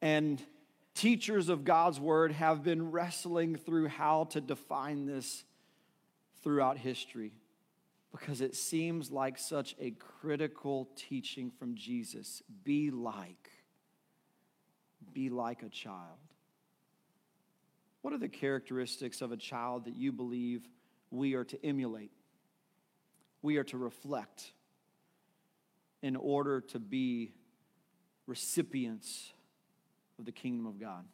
and 0.05 0.39
teachers 0.93 1.50
of 1.50 1.65
God's 1.65 2.00
word 2.00 2.31
have 2.31 2.62
been 2.62 2.91
wrestling 2.91 3.55
through 3.55 3.88
how 3.88 4.25
to 4.25 4.39
define 4.39 5.07
this 5.07 5.43
throughout 6.43 6.77
history 6.77 7.31
because 8.12 8.39
it 8.39 8.55
seems 8.55 9.09
like 9.09 9.39
such 9.39 9.75
a 9.79 9.89
critical 9.89 10.88
teaching 10.95 11.50
from 11.50 11.74
Jesus. 11.74 12.43
Be 12.63 12.91
like, 12.91 13.50
be 15.12 15.31
like 15.31 15.63
a 15.63 15.69
child. 15.69 16.19
What 18.03 18.13
are 18.13 18.19
the 18.19 18.29
characteristics 18.29 19.21
of 19.21 19.31
a 19.31 19.38
child 19.38 19.85
that 19.85 19.95
you 19.95 20.12
believe 20.12 20.69
we 21.09 21.33
are 21.33 21.45
to 21.45 21.65
emulate? 21.65 22.12
We 23.41 23.57
are 23.57 23.63
to 23.63 23.77
reflect 23.79 24.51
in 26.03 26.15
order 26.15 26.62
to 26.62 26.77
be 26.77 27.31
recipients 28.27 29.31
of 30.19 30.25
the 30.25 30.31
kingdom 30.31 30.65
of 30.65 30.79
God. 30.79 31.05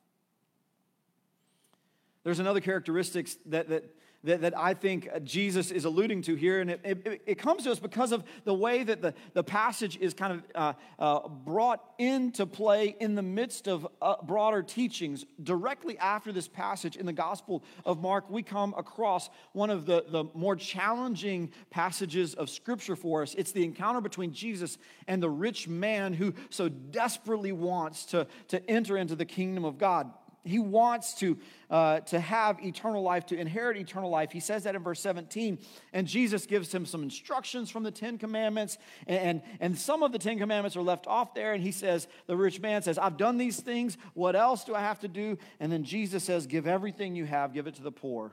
There's 2.23 2.39
another 2.39 2.61
characteristic 2.61 3.29
that, 3.47 3.69
that, 3.69 3.83
that, 4.23 4.41
that 4.41 4.57
I 4.57 4.73
think 4.73 5.09
Jesus 5.23 5.71
is 5.71 5.85
alluding 5.85 6.21
to 6.23 6.35
here, 6.35 6.61
and 6.61 6.69
it, 6.69 6.81
it, 6.83 7.21
it, 7.25 7.35
comes 7.35 7.63
to 7.63 7.71
us 7.71 7.79
because 7.79 8.11
of 8.11 8.23
the 8.43 8.53
way 8.53 8.83
that 8.83 9.01
the, 9.01 9.13
the 9.33 9.43
passage 9.43 9.97
is 9.97 10.13
kind 10.13 10.33
of 10.33 10.43
uh, 10.53 10.73
uh, 10.99 11.27
brought 11.27 11.83
into 11.97 12.45
play 12.45 12.95
in 12.99 13.15
the 13.15 13.21
midst 13.23 13.67
of 13.67 13.87
uh, 14.01 14.15
broader 14.23 14.61
teachings. 14.61 15.25
Directly 15.41 15.97
after 15.97 16.31
this 16.31 16.47
passage 16.47 16.97
in 16.97 17.05
the 17.05 17.13
Gospel 17.13 17.63
of 17.83 17.99
Mark, 17.99 18.29
we 18.29 18.43
come 18.43 18.75
across 18.77 19.29
one 19.53 19.71
of 19.71 19.85
the, 19.85 20.05
the 20.07 20.25
more 20.35 20.55
challenging 20.55 21.51
passages 21.71 22.35
of 22.35 22.49
Scripture 22.49 22.95
for 22.95 23.23
us. 23.23 23.33
It's 23.35 23.51
the 23.51 23.63
encounter 23.63 24.01
between 24.01 24.33
Jesus 24.33 24.77
and 25.07 25.21
the 25.21 25.29
rich 25.29 25.67
man 25.67 26.13
who 26.13 26.33
so 26.49 26.69
desperately 26.69 27.51
wants 27.51 28.05
to, 28.07 28.27
to 28.49 28.69
enter 28.69 28.97
into 28.97 29.15
the 29.15 29.25
kingdom 29.25 29.65
of 29.65 29.79
God 29.79 30.11
he 30.43 30.59
wants 30.59 31.13
to, 31.15 31.37
uh, 31.69 31.99
to 32.01 32.19
have 32.19 32.59
eternal 32.63 33.03
life, 33.03 33.27
to 33.27 33.37
inherit 33.37 33.77
eternal 33.77 34.09
life. 34.09 34.31
He 34.31 34.39
says 34.39 34.63
that 34.63 34.75
in 34.75 34.81
verse 34.81 34.99
17. 34.99 35.59
And 35.93 36.07
Jesus 36.07 36.45
gives 36.45 36.73
him 36.73 36.85
some 36.85 37.03
instructions 37.03 37.69
from 37.69 37.83
the 37.83 37.91
Ten 37.91 38.17
Commandments. 38.17 38.77
And, 39.05 39.43
and 39.59 39.77
some 39.77 40.01
of 40.01 40.11
the 40.11 40.19
Ten 40.19 40.39
Commandments 40.39 40.75
are 40.75 40.81
left 40.81 41.05
off 41.05 41.35
there. 41.35 41.53
And 41.53 41.63
he 41.63 41.71
says, 41.71 42.07
the 42.25 42.35
rich 42.35 42.59
man 42.59 42.81
says, 42.81 42.97
I've 42.97 43.17
done 43.17 43.37
these 43.37 43.59
things. 43.59 43.97
What 44.13 44.35
else 44.35 44.63
do 44.63 44.73
I 44.73 44.81
have 44.81 44.99
to 45.01 45.07
do? 45.07 45.37
And 45.59 45.71
then 45.71 45.83
Jesus 45.83 46.23
says, 46.23 46.47
Give 46.47 46.65
everything 46.65 47.15
you 47.15 47.25
have, 47.25 47.53
give 47.53 47.67
it 47.67 47.75
to 47.75 47.83
the 47.83 47.91
poor. 47.91 48.31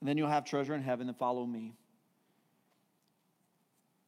And 0.00 0.08
then 0.08 0.18
you'll 0.18 0.28
have 0.28 0.44
treasure 0.44 0.74
in 0.74 0.82
heaven, 0.82 1.08
and 1.08 1.16
follow 1.16 1.46
me. 1.46 1.74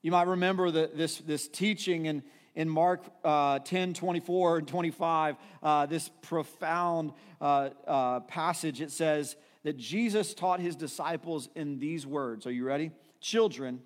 You 0.02 0.10
might 0.10 0.26
remember 0.26 0.70
the, 0.70 0.90
this, 0.92 1.18
this 1.18 1.48
teaching 1.48 2.08
and 2.08 2.22
in 2.54 2.68
Mark 2.68 3.02
uh, 3.24 3.58
10 3.60 3.94
24 3.94 4.58
and 4.58 4.68
25, 4.68 5.36
uh, 5.62 5.86
this 5.86 6.10
profound 6.22 7.12
uh, 7.40 7.70
uh, 7.86 8.20
passage, 8.20 8.80
it 8.80 8.90
says 8.90 9.36
that 9.64 9.76
Jesus 9.76 10.34
taught 10.34 10.60
his 10.60 10.76
disciples 10.76 11.48
in 11.54 11.78
these 11.78 12.06
words. 12.06 12.46
Are 12.46 12.52
you 12.52 12.64
ready? 12.64 12.92
Children, 13.20 13.80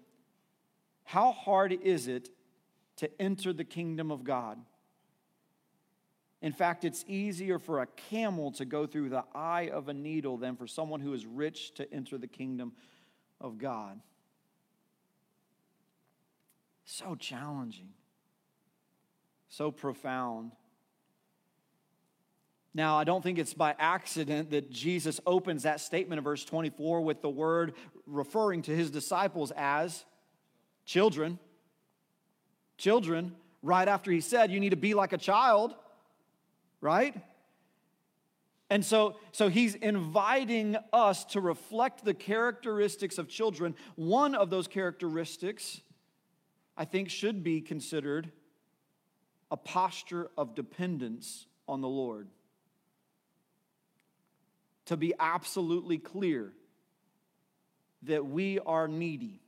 how 1.05 1.33
hard 1.33 1.73
is 1.73 2.09
it 2.09 2.29
to 2.97 3.11
enter 3.21 3.53
the 3.53 3.65
kingdom 3.65 4.11
of 4.11 4.25
God? 4.25 4.59
In 6.41 6.53
fact, 6.53 6.85
it's 6.85 7.05
easier 7.09 7.59
for 7.59 7.81
a 7.81 7.87
camel 7.87 8.53
to 8.53 8.65
go 8.65 8.87
through 8.87 9.09
the 9.09 9.25
eye 9.35 9.71
of 9.73 9.89
a 9.89 9.95
needle 9.95 10.37
than 10.37 10.57
for 10.57 10.67
someone 10.67 11.01
who 11.01 11.13
is 11.15 11.27
rich 11.27 11.75
to 11.75 11.93
enter 11.93 12.17
the 12.17 12.29
kingdom 12.29 12.73
of 13.41 13.59
God. 13.59 14.01
So 16.85 17.17
challenging 17.17 17.91
so 19.49 19.71
profound. 19.71 20.53
Now, 22.75 22.97
I 22.97 23.05
don't 23.05 23.23
think 23.23 23.39
it's 23.39 23.55
by 23.55 23.75
accident 23.79 24.51
that 24.51 24.71
Jesus 24.71 25.21
opens 25.27 25.65
that 25.65 25.81
statement 25.81 26.19
of 26.19 26.25
verse 26.25 26.45
24 26.45 27.01
with 27.01 27.23
the 27.23 27.29
word 27.29 27.75
referring 28.07 28.63
to 28.63 28.77
his 28.77 28.91
disciples 28.91 29.53
as 29.57 30.05
children. 30.85 31.39
Children, 32.77 33.35
right 33.63 33.89
after 33.89 34.13
he 34.13 34.21
said, 34.21 34.53
You 34.53 34.61
need 34.61 34.71
to 34.71 34.77
be 34.77 34.95
like 34.95 35.13
a 35.13 35.19
child, 35.19 35.75
right? 36.81 37.17
And 38.71 38.85
so, 38.85 39.17
so 39.33 39.49
he's 39.49 39.75
inviting 39.75 40.77
us 40.93 41.25
to 41.27 41.41
reflect 41.41 42.05
the 42.05 42.13
characteristics 42.13 43.17
of 43.17 43.29
children. 43.29 43.75
One 43.97 44.35
of 44.35 44.51
those 44.51 44.69
characteristics, 44.69 45.81
I 46.77 46.85
think, 46.85 47.09
should 47.09 47.43
be 47.43 47.63
considered 47.63 48.31
a 49.51 49.57
posture 49.57 50.31
of 50.37 50.55
dependence 50.55 51.47
on 51.67 51.81
the 51.81 51.89
Lord. 51.89 52.29
To 54.87 54.97
be 54.97 55.15
absolutely 55.19 55.99
clear 55.99 56.53
that 58.03 58.27
we 58.27 58.59
are 58.61 58.89
needy. 58.89 59.41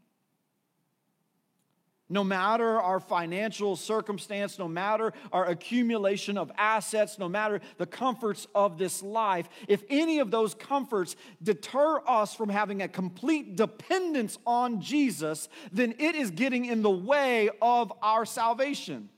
No 2.12 2.24
matter 2.24 2.80
our 2.80 2.98
financial 2.98 3.76
circumstance, 3.76 4.58
no 4.58 4.66
matter 4.66 5.12
our 5.32 5.46
accumulation 5.46 6.36
of 6.36 6.50
assets, 6.58 7.20
no 7.20 7.28
matter 7.28 7.60
the 7.78 7.86
comforts 7.86 8.48
of 8.52 8.78
this 8.78 9.00
life, 9.00 9.48
if 9.68 9.84
any 9.88 10.18
of 10.18 10.32
those 10.32 10.52
comforts 10.52 11.14
deter 11.40 12.00
us 12.08 12.34
from 12.34 12.48
having 12.48 12.82
a 12.82 12.88
complete 12.88 13.54
dependence 13.54 14.38
on 14.44 14.80
Jesus, 14.80 15.48
then 15.70 15.94
it 16.00 16.16
is 16.16 16.32
getting 16.32 16.64
in 16.64 16.82
the 16.82 16.90
way 16.90 17.48
of 17.62 17.92
our 18.02 18.26
salvation. 18.26 19.08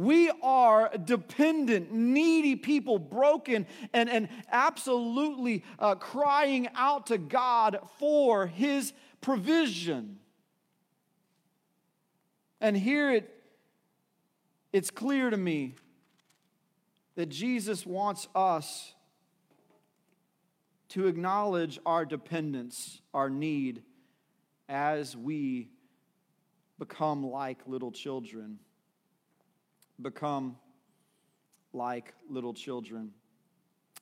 We 0.00 0.30
are 0.42 0.90
dependent, 0.96 1.92
needy 1.92 2.56
people, 2.56 2.98
broken, 2.98 3.66
and, 3.92 4.08
and 4.08 4.30
absolutely 4.50 5.62
uh, 5.78 5.96
crying 5.96 6.68
out 6.74 7.08
to 7.08 7.18
God 7.18 7.80
for 7.98 8.46
His 8.46 8.94
provision. 9.20 10.16
And 12.62 12.74
here 12.74 13.12
it, 13.12 13.30
it's 14.72 14.90
clear 14.90 15.28
to 15.28 15.36
me 15.36 15.74
that 17.16 17.28
Jesus 17.28 17.84
wants 17.84 18.26
us 18.34 18.94
to 20.88 21.08
acknowledge 21.08 21.78
our 21.84 22.06
dependence, 22.06 23.02
our 23.12 23.28
need, 23.28 23.82
as 24.66 25.14
we 25.14 25.68
become 26.78 27.22
like 27.22 27.58
little 27.66 27.92
children 27.92 28.60
become 30.02 30.56
like 31.72 32.14
little 32.28 32.54
children. 32.54 33.12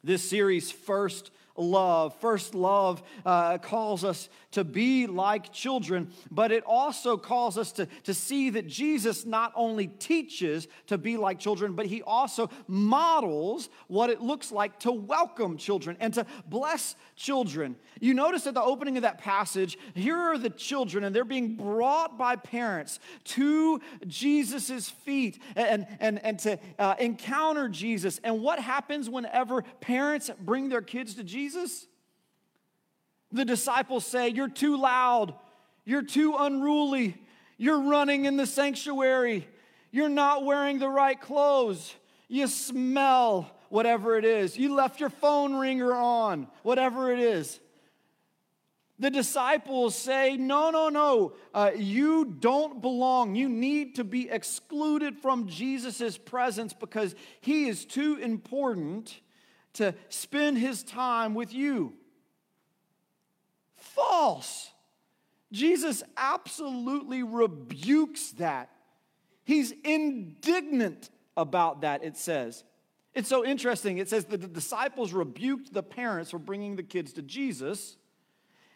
This 0.03 0.29
series, 0.29 0.71
First 0.71 1.31
love. 1.59 2.15
First 2.21 2.55
love 2.55 3.03
uh, 3.27 3.59
calls 3.59 4.05
us 4.05 4.29
to 4.53 4.65
be 4.65 5.07
like 5.07 5.53
children, 5.53 6.11
but 6.31 6.53
it 6.53 6.65
also 6.65 7.17
calls 7.17 7.59
us 7.59 7.73
to, 7.73 7.87
to 8.05 8.15
see 8.15 8.51
that 8.51 8.67
Jesus 8.67 9.27
not 9.27 9.53
only 9.55 9.89
teaches 9.89 10.69
to 10.87 10.97
be 10.97 11.17
like 11.17 11.39
children, 11.39 11.75
but 11.75 11.87
he 11.87 12.03
also 12.03 12.49
models 12.67 13.69
what 13.89 14.09
it 14.09 14.23
looks 14.23 14.51
like 14.51 14.79
to 14.81 14.93
welcome 14.93 15.57
children 15.57 15.97
and 16.01 16.15
to 16.15 16.25
bless 16.47 16.97
children. 17.17 17.77
You 18.01 18.15
notice 18.15 18.47
at 18.47 18.55
the 18.55 18.63
opening 18.63 18.97
of 18.97 19.03
that 19.03 19.19
passage, 19.19 19.77
here 19.95 20.17
are 20.17 20.39
the 20.39 20.51
children, 20.51 21.05
and 21.05 21.15
they're 21.15 21.25
being 21.25 21.57
brought 21.57 22.17
by 22.17 22.37
parents 22.37 23.01
to 23.25 23.81
Jesus' 24.07 24.89
feet 24.89 25.43
and, 25.57 25.87
and, 26.01 26.25
and 26.25 26.39
to 26.41 26.59
uh, 26.79 26.95
encounter 26.99 27.69
Jesus. 27.69 28.21
And 28.25 28.41
what 28.41 28.61
happens 28.61 29.11
whenever 29.11 29.63
parents 29.81 30.31
bring 30.41 30.69
their 30.69 30.83
kids 30.83 31.15
to 31.15 31.25
Jesus? 31.25 31.48
The 33.33 33.45
disciples 33.45 34.07
say, 34.07 34.29
You're 34.29 34.49
too 34.49 34.77
loud, 34.77 35.35
you're 35.85 36.03
too 36.03 36.35
unruly, 36.39 37.17
you're 37.57 37.83
running 37.83 38.25
in 38.25 38.37
the 38.37 38.47
sanctuary, 38.47 39.47
you're 39.91 40.09
not 40.09 40.45
wearing 40.45 40.79
the 40.79 40.89
right 40.89 41.21
clothes, 41.21 41.95
you 42.29 42.47
smell 42.47 43.51
whatever 43.69 44.17
it 44.17 44.25
is, 44.25 44.57
you 44.57 44.75
left 44.75 45.01
your 45.01 45.11
phone 45.11 45.55
ringer 45.55 45.95
on, 45.95 46.49
whatever 46.63 47.13
it 47.13 47.19
is. 47.19 47.61
The 49.01 49.11
disciples 49.11 49.95
say, 49.95 50.37
No, 50.37 50.71
no, 50.71 50.89
no, 50.89 51.35
uh, 51.55 51.71
you 51.77 52.25
don't 52.25 52.83
belong. 52.83 53.37
You 53.37 53.49
need 53.49 53.95
to 53.97 54.05
be 54.05 54.29
excluded 54.29 55.19
from 55.19 55.47
Jesus' 55.47 56.19
presence 56.19 56.73
because 56.73 57.15
he 57.41 57.69
is 57.69 57.85
too 57.85 58.17
important 58.17 59.21
to 59.75 59.95
spend 60.09 60.59
his 60.59 60.83
time 60.83 61.35
with 61.35 61.53
you 61.53 61.95
false. 63.75 64.71
Jesus 65.53 66.03
absolutely 66.17 67.23
rebukes 67.23 68.33
that. 68.33 68.71
He's 69.45 69.73
indignant 69.85 71.11
about 71.37 71.81
that, 71.83 72.05
it 72.05 72.17
says. 72.17 72.65
It's 73.15 73.29
so 73.29 73.45
interesting. 73.45 73.99
It 73.99 74.09
says 74.09 74.27
that 74.27 74.41
the 74.41 74.49
disciples 74.49 75.13
rebuked 75.13 75.73
the 75.73 75.83
parents 75.83 76.31
for 76.31 76.39
bringing 76.39 76.77
the 76.77 76.83
kids 76.83 77.13
to 77.15 77.23
Jesus, 77.23 77.97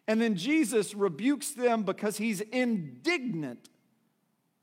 and 0.09 0.21
then 0.21 0.35
Jesus 0.35 0.95
rebukes 0.95 1.51
them 1.51 1.83
because 1.83 2.17
he's 2.17 2.41
indignant 2.41 3.69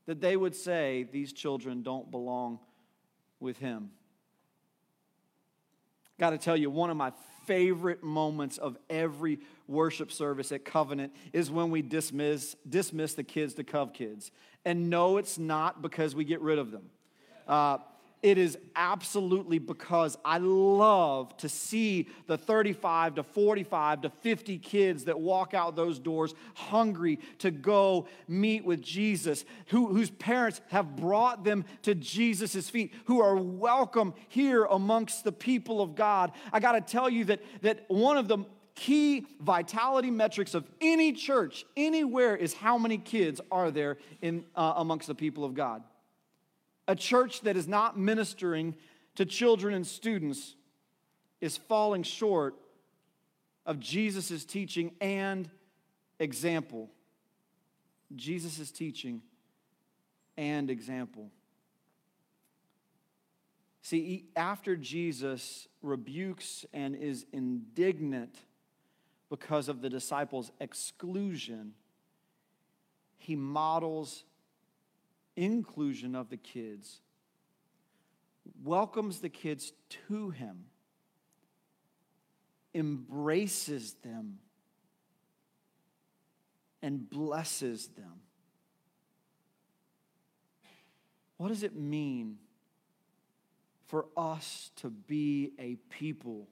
that 0.06 0.20
they 0.20 0.36
would 0.36 0.56
say 0.56 1.08
these 1.12 1.32
children 1.32 1.84
don't 1.84 2.10
belong 2.10 2.60
with 3.40 3.58
him. 3.58 3.92
Got 6.20 6.32
to 6.32 6.38
tell 6.38 6.58
you, 6.58 6.70
one 6.70 6.90
of 6.90 6.98
my 6.98 7.14
favorite 7.48 8.04
moments 8.04 8.58
of 8.58 8.78
every 8.90 9.40
worship 9.68 10.12
service 10.12 10.52
at 10.52 10.66
Covenant 10.66 11.16
is 11.34 11.50
when 11.50 11.72
we 11.72 11.82
dismiss, 11.82 12.56
dismiss 12.68 13.14
the 13.14 13.24
kids 13.24 13.56
to 13.56 13.64
Cov 13.64 13.94
Kids. 13.94 14.30
And 14.66 14.90
no, 14.90 15.18
it's 15.18 15.40
not 15.40 15.82
because 15.82 16.14
we 16.14 16.26
get 16.26 16.42
rid 16.42 16.60
of 16.60 16.72
them. 16.72 16.90
Uh, 17.48 17.78
it 18.22 18.38
is 18.38 18.58
absolutely 18.76 19.60
because 19.60 20.18
I 20.26 20.40
love 20.40 21.36
to 21.38 21.48
see 21.48 22.10
the 22.28 22.38
35 22.38 23.16
to 23.16 23.24
45 23.24 24.02
to 24.02 24.10
50 24.10 24.58
kids 24.58 25.06
that 25.06 25.20
walk 25.20 25.54
out 25.54 25.76
those 25.76 26.00
doors 26.00 26.34
hungry 26.54 27.20
to 27.40 27.52
go 27.52 28.08
meet 28.28 28.66
with 28.66 28.82
Jesus, 28.82 29.46
who, 29.68 29.88
whose 29.88 30.10
parents 30.10 30.60
have 30.68 30.98
brought 30.98 31.44
them 31.44 31.64
to 31.84 31.96
Jesus' 31.96 32.70
feet, 32.70 32.94
who 33.06 33.22
are 33.22 33.38
welcome 33.38 34.14
here 34.28 34.66
amongst 34.66 35.24
the 35.24 35.32
people 35.32 35.82
of 35.82 35.96
God. 35.96 36.34
I 36.52 36.60
got 36.60 36.74
to 36.74 36.82
tell 36.82 37.10
you 37.10 37.26
that, 37.26 37.42
that 37.62 37.86
one 37.88 38.18
of 38.18 38.28
the 38.28 38.40
key 38.76 39.26
vitality 39.42 40.12
metrics 40.12 40.54
of 40.54 40.66
any 40.82 41.14
church 41.14 41.66
anywhere 41.78 42.36
is 42.36 42.54
how 42.54 42.78
many 42.78 42.98
kids 42.98 43.40
are 43.52 43.72
there 43.72 43.98
in, 44.22 44.44
uh, 44.56 44.74
amongst 44.78 45.08
the 45.08 45.16
people 45.16 45.46
of 45.46 45.54
God 45.54 45.84
a 46.90 46.96
church 46.96 47.42
that 47.42 47.56
is 47.56 47.68
not 47.68 48.00
ministering 48.00 48.76
to 49.14 49.24
children 49.24 49.76
and 49.76 49.86
students 49.86 50.56
is 51.40 51.56
falling 51.56 52.02
short 52.02 52.56
of 53.64 53.80
Jesus' 53.80 54.44
teaching 54.44 54.92
and 55.00 55.52
example. 56.18 56.90
Jesus' 58.16 58.72
teaching 58.72 59.22
and 60.36 60.72
example. 60.72 61.30
See, 63.84 64.26
after 64.36 64.76
Jesus 64.76 65.68
rebukes 65.84 66.66
and 66.74 66.96
is 66.96 67.28
indignant 67.32 68.36
because 69.30 69.70
of 69.70 69.82
the 69.82 69.92
disciples' 69.92 70.52
exclusion, 70.60 71.74
he 73.20 73.36
models 73.36 74.24
inclusion 75.36 76.16
of 76.16 76.30
the 76.30 76.38
kids, 76.38 77.02
welcomes 78.64 79.20
the 79.20 79.30
kids 79.30 79.74
to 80.08 80.30
him, 80.32 80.66
embraces 82.74 83.94
them, 84.04 84.40
and 86.82 87.10
blesses 87.10 87.88
them. 87.90 88.22
What 91.38 91.50
does 91.50 91.64
it 91.64 91.76
mean 91.76 92.38
for 93.88 94.06
us 94.16 94.72
to 94.78 94.90
be 94.90 95.54
a 95.58 95.78
people 95.90 96.48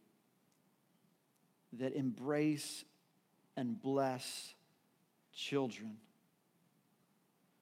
that 1.73 1.93
embrace 1.93 2.85
and 3.55 3.79
bless 3.81 4.55
children? 5.33 5.97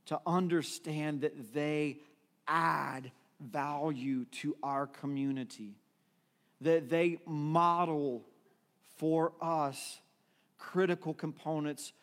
To 0.07 0.19
understand 0.25 1.21
that 1.21 1.53
they 1.53 1.97
add 2.47 3.11
value 3.39 4.25
to 4.25 4.55
our 4.63 4.87
community, 4.87 5.75
that 6.61 6.89
they 6.89 7.19
model 7.25 8.23
for 8.97 9.33
us 9.41 9.99
critical 10.57 11.13
components 11.13 11.93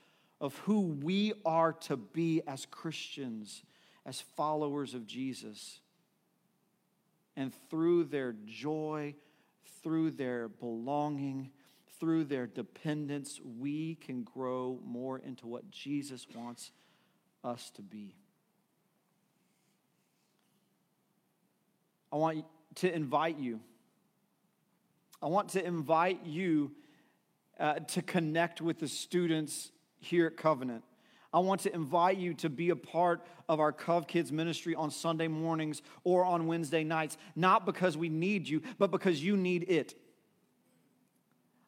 of 0.40 0.56
who 0.58 0.80
we 0.80 1.32
are 1.44 1.72
to 1.72 1.96
be 1.96 2.42
as 2.46 2.66
Christians, 2.66 3.62
as 4.04 4.20
followers 4.20 4.94
of 4.94 5.06
Jesus. 5.06 5.80
And 7.36 7.52
through 7.70 8.04
their 8.04 8.34
joy, 8.44 9.14
through 9.82 10.10
their 10.12 10.48
belonging, 10.48 11.50
through 11.98 12.24
their 12.24 12.46
dependence, 12.46 13.40
we 13.58 13.94
can 13.94 14.24
grow 14.24 14.78
more 14.84 15.18
into 15.20 15.46
what 15.46 15.70
Jesus 15.70 16.26
wants 16.34 16.72
us 17.44 17.70
to 17.74 17.82
be. 17.82 18.14
I 22.12 22.16
want 22.16 22.44
to 22.76 22.94
invite 22.94 23.38
you. 23.38 23.60
I 25.22 25.26
want 25.26 25.50
to 25.50 25.64
invite 25.64 26.24
you 26.26 26.72
uh, 27.58 27.74
to 27.74 28.02
connect 28.02 28.60
with 28.60 28.78
the 28.78 28.88
students 28.88 29.70
here 29.98 30.26
at 30.26 30.36
Covenant. 30.36 30.82
I 31.32 31.38
want 31.38 31.62
to 31.62 31.74
invite 31.74 32.18
you 32.18 32.34
to 32.34 32.50
be 32.50 32.70
a 32.70 32.76
part 32.76 33.24
of 33.48 33.58
our 33.58 33.72
Cov 33.72 34.06
Kids 34.06 34.30
ministry 34.30 34.74
on 34.74 34.90
Sunday 34.90 35.28
mornings 35.28 35.80
or 36.04 36.24
on 36.24 36.46
Wednesday 36.46 36.84
nights, 36.84 37.16
not 37.34 37.64
because 37.64 37.96
we 37.96 38.08
need 38.10 38.48
you, 38.48 38.62
but 38.78 38.90
because 38.90 39.22
you 39.22 39.36
need 39.36 39.64
it. 39.68 39.94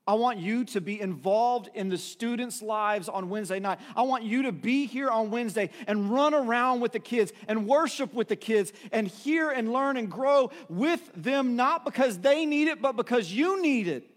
I 0.06 0.14
want 0.14 0.38
you 0.38 0.64
to 0.66 0.82
be 0.82 1.00
involved 1.00 1.70
in 1.74 1.88
the 1.88 1.96
students' 1.96 2.60
lives 2.60 3.08
on 3.08 3.30
Wednesday 3.30 3.58
night. 3.58 3.78
I 3.96 4.02
want 4.02 4.22
you 4.22 4.42
to 4.42 4.52
be 4.52 4.86
here 4.86 5.08
on 5.08 5.30
Wednesday 5.30 5.70
and 5.86 6.10
run 6.10 6.34
around 6.34 6.80
with 6.80 6.92
the 6.92 7.00
kids 7.00 7.32
and 7.48 7.66
worship 7.66 8.12
with 8.12 8.28
the 8.28 8.36
kids 8.36 8.74
and 8.92 9.08
hear 9.08 9.50
and 9.50 9.72
learn 9.72 9.96
and 9.96 10.10
grow 10.10 10.50
with 10.68 11.10
them, 11.14 11.56
not 11.56 11.86
because 11.86 12.18
they 12.18 12.44
need 12.44 12.68
it, 12.68 12.82
but 12.82 12.96
because 12.96 13.32
you 13.32 13.62
need 13.62 13.88
it. 13.88 14.13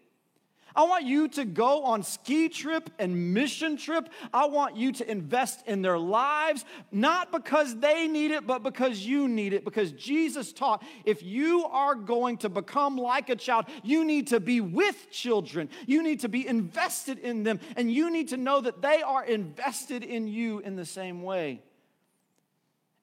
I 0.78 0.84
want 0.84 1.06
you 1.06 1.28
to 1.30 1.44
go 1.44 1.84
on 1.86 2.04
ski 2.04 2.50
trip 2.50 2.92
and 3.00 3.34
mission 3.34 3.78
trip. 3.78 4.10
I 4.32 4.46
want 4.46 4.78
you 4.78 4.92
to 4.92 5.12
invest 5.12 5.66
in 5.66 5.82
their 5.82 5.98
lives, 5.98 6.63
not 6.92 7.32
because 7.32 7.76
they 7.78 8.08
need 8.08 8.30
it, 8.30 8.46
but 8.46 8.62
because 8.62 9.04
you 9.04 9.28
need 9.28 9.54
it. 9.54 9.66
Because 9.66 9.92
Jesus 9.92 10.54
taught 10.54 10.84
if 11.04 11.24
you 11.24 11.66
are 11.66 11.96
going 11.96 12.38
to 12.38 12.50
become 12.50 12.96
like 12.96 13.30
a 13.30 13.36
child, 13.36 13.66
you 13.84 14.06
need 14.06 14.28
to 14.28 14.40
be 14.40 14.62
with 14.62 15.10
children. 15.10 15.68
You 15.88 16.04
need 16.04 16.20
to 16.20 16.30
be 16.30 16.48
invested 16.48 17.18
in 17.18 17.42
them, 17.42 17.60
and 17.76 17.92
you 17.92 18.12
need 18.12 18.28
to 18.30 18.38
know 18.38 18.62
that 18.62 18.84
they 18.84 19.02
are 19.02 19.26
invested 19.26 20.04
in 20.04 20.28
you 20.28 20.60
in 20.60 20.76
the 20.76 20.86
same 20.86 21.24
way. 21.24 21.62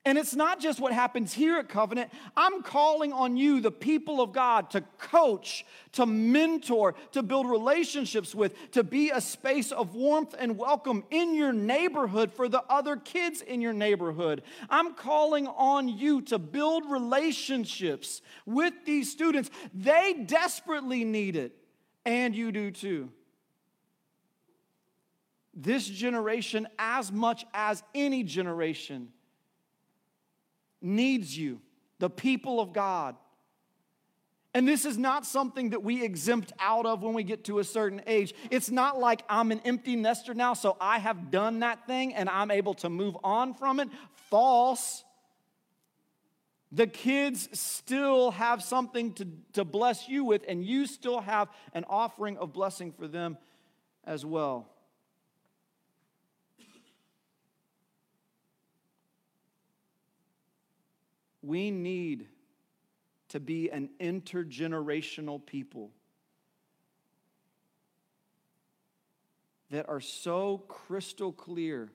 And 0.06 0.18
it's 0.18 0.34
not 0.34 0.60
just 0.60 0.80
what 0.80 0.92
happens 0.92 1.32
here 1.32 1.56
at 1.56 1.70
Covenant. 1.70 2.10
I'm 2.36 2.62
calling 2.62 3.10
on 3.14 3.38
you, 3.38 3.60
the 3.60 3.70
people 3.70 4.20
of 4.20 4.32
God, 4.32 4.68
to 4.72 4.82
coach, 4.98 5.64
to 5.92 6.04
mentor, 6.04 6.94
to 7.12 7.22
build 7.22 7.48
relationships 7.48 8.34
with, 8.34 8.70
to 8.72 8.84
be 8.84 9.08
a 9.08 9.22
space 9.22 9.72
of 9.72 9.94
warmth 9.94 10.34
and 10.38 10.58
welcome 10.58 11.04
in 11.10 11.34
your 11.34 11.54
neighborhood 11.54 12.30
for 12.30 12.50
the 12.50 12.62
other 12.68 12.96
kids 12.96 13.40
in 13.40 13.62
your 13.62 13.72
neighborhood. 13.72 14.42
I'm 14.68 14.92
calling 14.92 15.46
on 15.46 15.88
you 15.88 16.20
to 16.22 16.38
build 16.38 16.84
relationships 16.90 18.20
with 18.44 18.74
these 18.84 19.10
students. 19.10 19.50
They 19.72 20.24
desperately 20.26 21.04
need 21.04 21.34
it, 21.34 21.56
and 22.04 22.36
you 22.36 22.52
do 22.52 22.70
too. 22.70 23.10
This 25.54 25.88
generation, 25.88 26.68
as 26.78 27.10
much 27.10 27.46
as 27.54 27.82
any 27.94 28.22
generation, 28.22 29.13
needs 30.84 31.36
you, 31.36 31.60
the 31.98 32.10
people 32.10 32.60
of 32.60 32.72
God. 32.72 33.16
And 34.56 34.68
this 34.68 34.84
is 34.84 34.96
not 34.96 35.26
something 35.26 35.70
that 35.70 35.82
we 35.82 36.04
exempt 36.04 36.52
out 36.60 36.86
of 36.86 37.02
when 37.02 37.12
we 37.12 37.24
get 37.24 37.44
to 37.44 37.58
a 37.58 37.64
certain 37.64 38.02
age. 38.06 38.34
It's 38.52 38.70
not 38.70 39.00
like 39.00 39.24
I'm 39.28 39.50
an 39.50 39.60
empty 39.64 39.96
nester 39.96 40.32
now, 40.32 40.54
so 40.54 40.76
I 40.80 41.00
have 41.00 41.32
done 41.32 41.60
that 41.60 41.88
thing 41.88 42.14
and 42.14 42.28
I'm 42.28 42.52
able 42.52 42.74
to 42.74 42.88
move 42.88 43.16
on 43.24 43.54
from 43.54 43.80
it. 43.80 43.88
False. 44.30 45.02
The 46.70 46.86
kids 46.86 47.48
still 47.52 48.30
have 48.32 48.62
something 48.62 49.12
to, 49.14 49.26
to 49.54 49.64
bless 49.64 50.08
you 50.08 50.24
with, 50.24 50.44
and 50.46 50.64
you 50.64 50.86
still 50.86 51.20
have 51.20 51.48
an 51.72 51.84
offering 51.88 52.36
of 52.38 52.52
blessing 52.52 52.92
for 52.92 53.08
them 53.08 53.38
as 54.04 54.24
well. 54.24 54.73
We 61.44 61.70
need 61.70 62.26
to 63.28 63.38
be 63.38 63.68
an 63.70 63.90
intergenerational 64.00 65.44
people 65.44 65.90
that 69.70 69.86
are 69.88 70.00
so 70.00 70.64
crystal 70.68 71.32
clear 71.32 71.90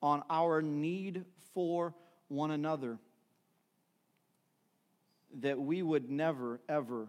on 0.00 0.22
our 0.30 0.62
need 0.62 1.24
for 1.54 1.92
one 2.28 2.52
another 2.52 2.98
that 5.40 5.58
we 5.58 5.82
would 5.82 6.08
never, 6.08 6.60
ever 6.68 7.08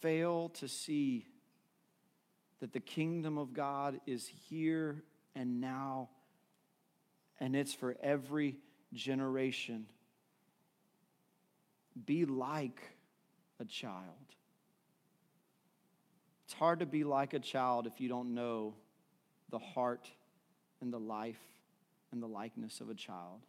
fail 0.00 0.48
to 0.48 0.66
see 0.66 1.26
that 2.60 2.72
the 2.72 2.80
kingdom 2.80 3.36
of 3.36 3.52
God 3.52 4.00
is 4.06 4.30
here 4.48 5.02
and 5.34 5.60
now 5.60 6.08
and 7.42 7.56
it's 7.56 7.74
for 7.74 7.96
every 8.00 8.56
generation. 8.94 9.86
Be 12.06 12.24
like 12.24 12.80
a 13.58 13.64
child. 13.64 14.04
It's 16.44 16.54
hard 16.54 16.78
to 16.78 16.86
be 16.86 17.02
like 17.02 17.34
a 17.34 17.40
child 17.40 17.88
if 17.88 18.00
you 18.00 18.08
don't 18.08 18.32
know 18.32 18.74
the 19.50 19.58
heart 19.58 20.08
and 20.80 20.92
the 20.92 21.00
life 21.00 21.40
and 22.12 22.22
the 22.22 22.28
likeness 22.28 22.80
of 22.80 22.88
a 22.90 22.94
child. 22.94 23.40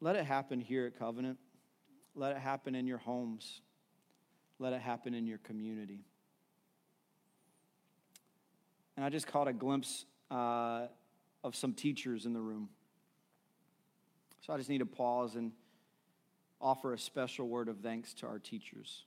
Let 0.00 0.16
it 0.16 0.24
happen 0.24 0.60
here 0.60 0.86
at 0.86 0.98
Covenant. 0.98 1.38
Let 2.14 2.34
it 2.34 2.38
happen 2.38 2.74
in 2.74 2.86
your 2.86 2.98
homes. 2.98 3.60
Let 4.58 4.72
it 4.72 4.80
happen 4.80 5.12
in 5.12 5.26
your 5.26 5.38
community. 5.38 6.06
And 8.96 9.04
I 9.04 9.08
just 9.08 9.26
caught 9.26 9.48
a 9.48 9.52
glimpse 9.52 10.04
uh, 10.30 10.86
of 11.42 11.56
some 11.56 11.72
teachers 11.72 12.26
in 12.26 12.32
the 12.32 12.40
room. 12.40 12.68
So 14.40 14.52
I 14.52 14.56
just 14.56 14.68
need 14.68 14.78
to 14.78 14.86
pause 14.86 15.34
and 15.34 15.52
offer 16.60 16.92
a 16.92 16.98
special 16.98 17.48
word 17.48 17.68
of 17.68 17.78
thanks 17.78 18.14
to 18.14 18.26
our 18.26 18.38
teachers. 18.38 19.04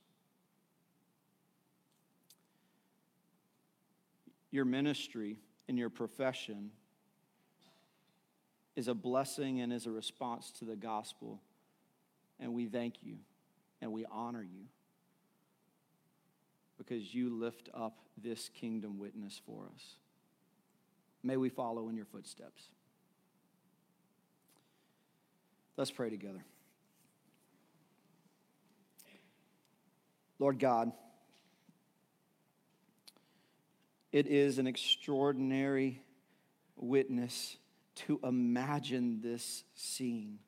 Your 4.50 4.64
ministry 4.64 5.36
and 5.68 5.78
your 5.78 5.90
profession 5.90 6.70
is 8.76 8.88
a 8.88 8.94
blessing 8.94 9.60
and 9.60 9.72
is 9.72 9.86
a 9.86 9.90
response 9.90 10.50
to 10.52 10.64
the 10.64 10.76
gospel. 10.76 11.40
And 12.40 12.54
we 12.54 12.66
thank 12.66 13.02
you 13.02 13.16
and 13.80 13.92
we 13.92 14.04
honor 14.10 14.42
you 14.42 14.66
because 16.88 17.14
you 17.14 17.30
lift 17.30 17.68
up 17.74 17.98
this 18.16 18.48
kingdom 18.48 18.98
witness 18.98 19.40
for 19.44 19.68
us. 19.74 19.96
May 21.22 21.36
we 21.36 21.48
follow 21.48 21.88
in 21.88 21.96
your 21.96 22.06
footsteps. 22.06 22.62
Let's 25.76 25.90
pray 25.90 26.10
together. 26.10 26.44
Lord 30.38 30.58
God, 30.58 30.92
it 34.12 34.26
is 34.26 34.58
an 34.58 34.66
extraordinary 34.66 36.00
witness 36.76 37.56
to 37.96 38.20
imagine 38.22 39.20
this 39.20 39.64
scene. 39.74 40.38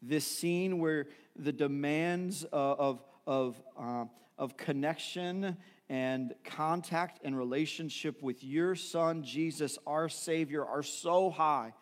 This 0.00 0.26
scene 0.26 0.78
where 0.78 1.06
the 1.36 1.52
demands 1.52 2.44
of, 2.44 3.02
of, 3.26 3.60
uh, 3.78 4.04
of 4.40 4.56
connection 4.56 5.56
and 5.90 6.34
contact 6.44 7.20
and 7.24 7.36
relationship 7.36 8.22
with 8.22 8.42
your 8.42 8.74
son, 8.74 9.22
Jesus, 9.22 9.78
our 9.86 10.08
Savior, 10.08 10.64
are 10.64 10.82
so 10.82 11.30
high. 11.30 11.74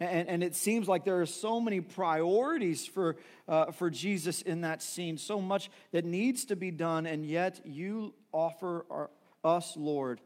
And, 0.00 0.28
and 0.28 0.42
it 0.42 0.56
seems 0.56 0.88
like 0.88 1.04
there 1.04 1.20
are 1.20 1.26
so 1.26 1.60
many 1.60 1.80
priorities 1.80 2.86
for, 2.86 3.16
uh, 3.46 3.70
for 3.70 3.90
Jesus 3.90 4.42
in 4.42 4.62
that 4.62 4.82
scene, 4.82 5.18
so 5.18 5.40
much 5.40 5.70
that 5.92 6.04
needs 6.04 6.46
to 6.46 6.56
be 6.56 6.70
done, 6.70 7.06
and 7.06 7.24
yet 7.24 7.60
you 7.64 8.14
offer 8.32 8.86
our, 8.90 9.10
us, 9.44 9.76
Lord, 9.76 10.20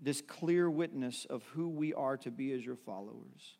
this 0.00 0.22
clear 0.22 0.70
witness 0.70 1.26
of 1.28 1.42
who 1.54 1.68
we 1.68 1.92
are 1.92 2.16
to 2.18 2.30
be 2.30 2.52
as 2.52 2.64
your 2.64 2.76
followers. 2.76 3.56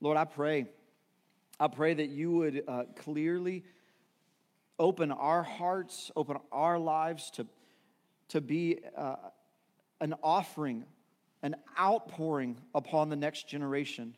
Lord, 0.00 0.16
I 0.16 0.24
pray, 0.24 0.68
I 1.58 1.68
pray 1.68 1.94
that 1.94 2.08
you 2.08 2.30
would 2.30 2.64
uh, 2.68 2.84
clearly 2.96 3.64
open 4.78 5.12
our 5.12 5.42
hearts, 5.42 6.10
open 6.16 6.38
our 6.50 6.78
lives 6.78 7.30
to, 7.32 7.46
to 8.28 8.40
be 8.40 8.80
uh, 8.96 9.16
an 10.00 10.14
offering, 10.22 10.84
an 11.42 11.56
outpouring 11.78 12.56
upon 12.74 13.08
the 13.08 13.16
next 13.16 13.48
generation. 13.48 14.16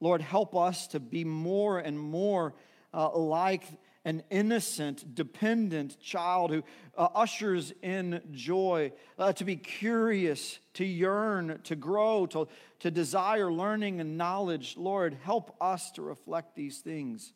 Lord, 0.00 0.20
help 0.20 0.56
us 0.56 0.88
to 0.88 1.00
be 1.00 1.24
more 1.24 1.78
and 1.78 1.98
more 1.98 2.54
uh, 2.92 3.16
like 3.16 3.64
an 4.04 4.22
innocent, 4.30 5.14
dependent 5.14 6.00
child 6.00 6.50
who 6.50 6.64
uh, 6.96 7.08
ushers 7.14 7.72
in 7.82 8.20
joy, 8.32 8.92
uh, 9.18 9.32
to 9.34 9.44
be 9.44 9.54
curious, 9.54 10.58
to 10.74 10.84
yearn, 10.84 11.60
to 11.64 11.76
grow, 11.76 12.26
to, 12.26 12.48
to 12.80 12.90
desire 12.90 13.52
learning 13.52 14.00
and 14.00 14.18
knowledge. 14.18 14.76
Lord, 14.76 15.16
help 15.22 15.54
us 15.60 15.92
to 15.92 16.02
reflect 16.02 16.56
these 16.56 16.78
things. 16.78 17.32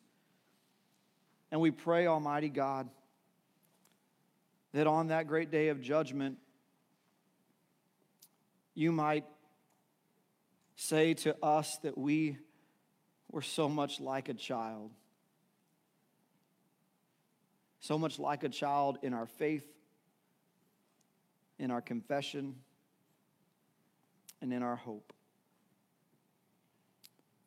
And 1.51 1.61
we 1.61 1.71
pray, 1.71 2.07
Almighty 2.07 2.49
God, 2.49 2.89
that 4.73 4.87
on 4.87 5.07
that 5.07 5.27
great 5.27 5.49
day 5.49 5.69
of 5.69 5.81
judgment, 5.81 6.37
you 8.75 8.91
might 8.91 9.25
say 10.75 11.13
to 11.15 11.35
us 11.43 11.77
that 11.79 11.97
we 11.97 12.37
were 13.31 13.41
so 13.41 13.67
much 13.67 13.99
like 13.99 14.29
a 14.29 14.33
child. 14.33 14.91
So 17.79 17.97
much 17.97 18.19
like 18.19 18.43
a 18.43 18.49
child 18.49 18.99
in 19.01 19.13
our 19.13 19.25
faith, 19.25 19.65
in 21.57 21.71
our 21.71 21.81
confession, 21.81 22.55
and 24.41 24.53
in 24.53 24.61
our 24.61 24.75
hope. 24.75 25.13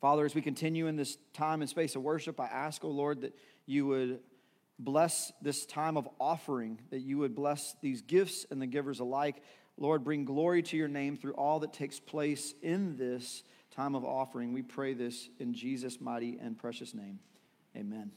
Father, 0.00 0.24
as 0.24 0.34
we 0.34 0.40
continue 0.40 0.86
in 0.86 0.96
this 0.96 1.18
time 1.34 1.60
and 1.60 1.68
space 1.68 1.94
of 1.94 2.02
worship, 2.02 2.40
I 2.40 2.46
ask, 2.46 2.82
O 2.84 2.88
oh 2.88 2.90
Lord, 2.90 3.20
that 3.20 3.36
you 3.70 3.86
would 3.86 4.20
bless 4.78 5.32
this 5.40 5.64
time 5.64 5.96
of 5.96 6.08
offering, 6.18 6.80
that 6.90 7.00
you 7.00 7.18
would 7.18 7.34
bless 7.34 7.76
these 7.80 8.02
gifts 8.02 8.44
and 8.50 8.60
the 8.60 8.66
givers 8.66 9.00
alike. 9.00 9.42
Lord, 9.78 10.04
bring 10.04 10.24
glory 10.24 10.62
to 10.64 10.76
your 10.76 10.88
name 10.88 11.16
through 11.16 11.34
all 11.34 11.60
that 11.60 11.72
takes 11.72 12.00
place 12.00 12.54
in 12.62 12.96
this 12.96 13.42
time 13.70 13.94
of 13.94 14.04
offering. 14.04 14.52
We 14.52 14.62
pray 14.62 14.94
this 14.94 15.28
in 15.38 15.54
Jesus' 15.54 16.00
mighty 16.00 16.38
and 16.40 16.58
precious 16.58 16.94
name. 16.94 17.20
Amen. 17.76 18.10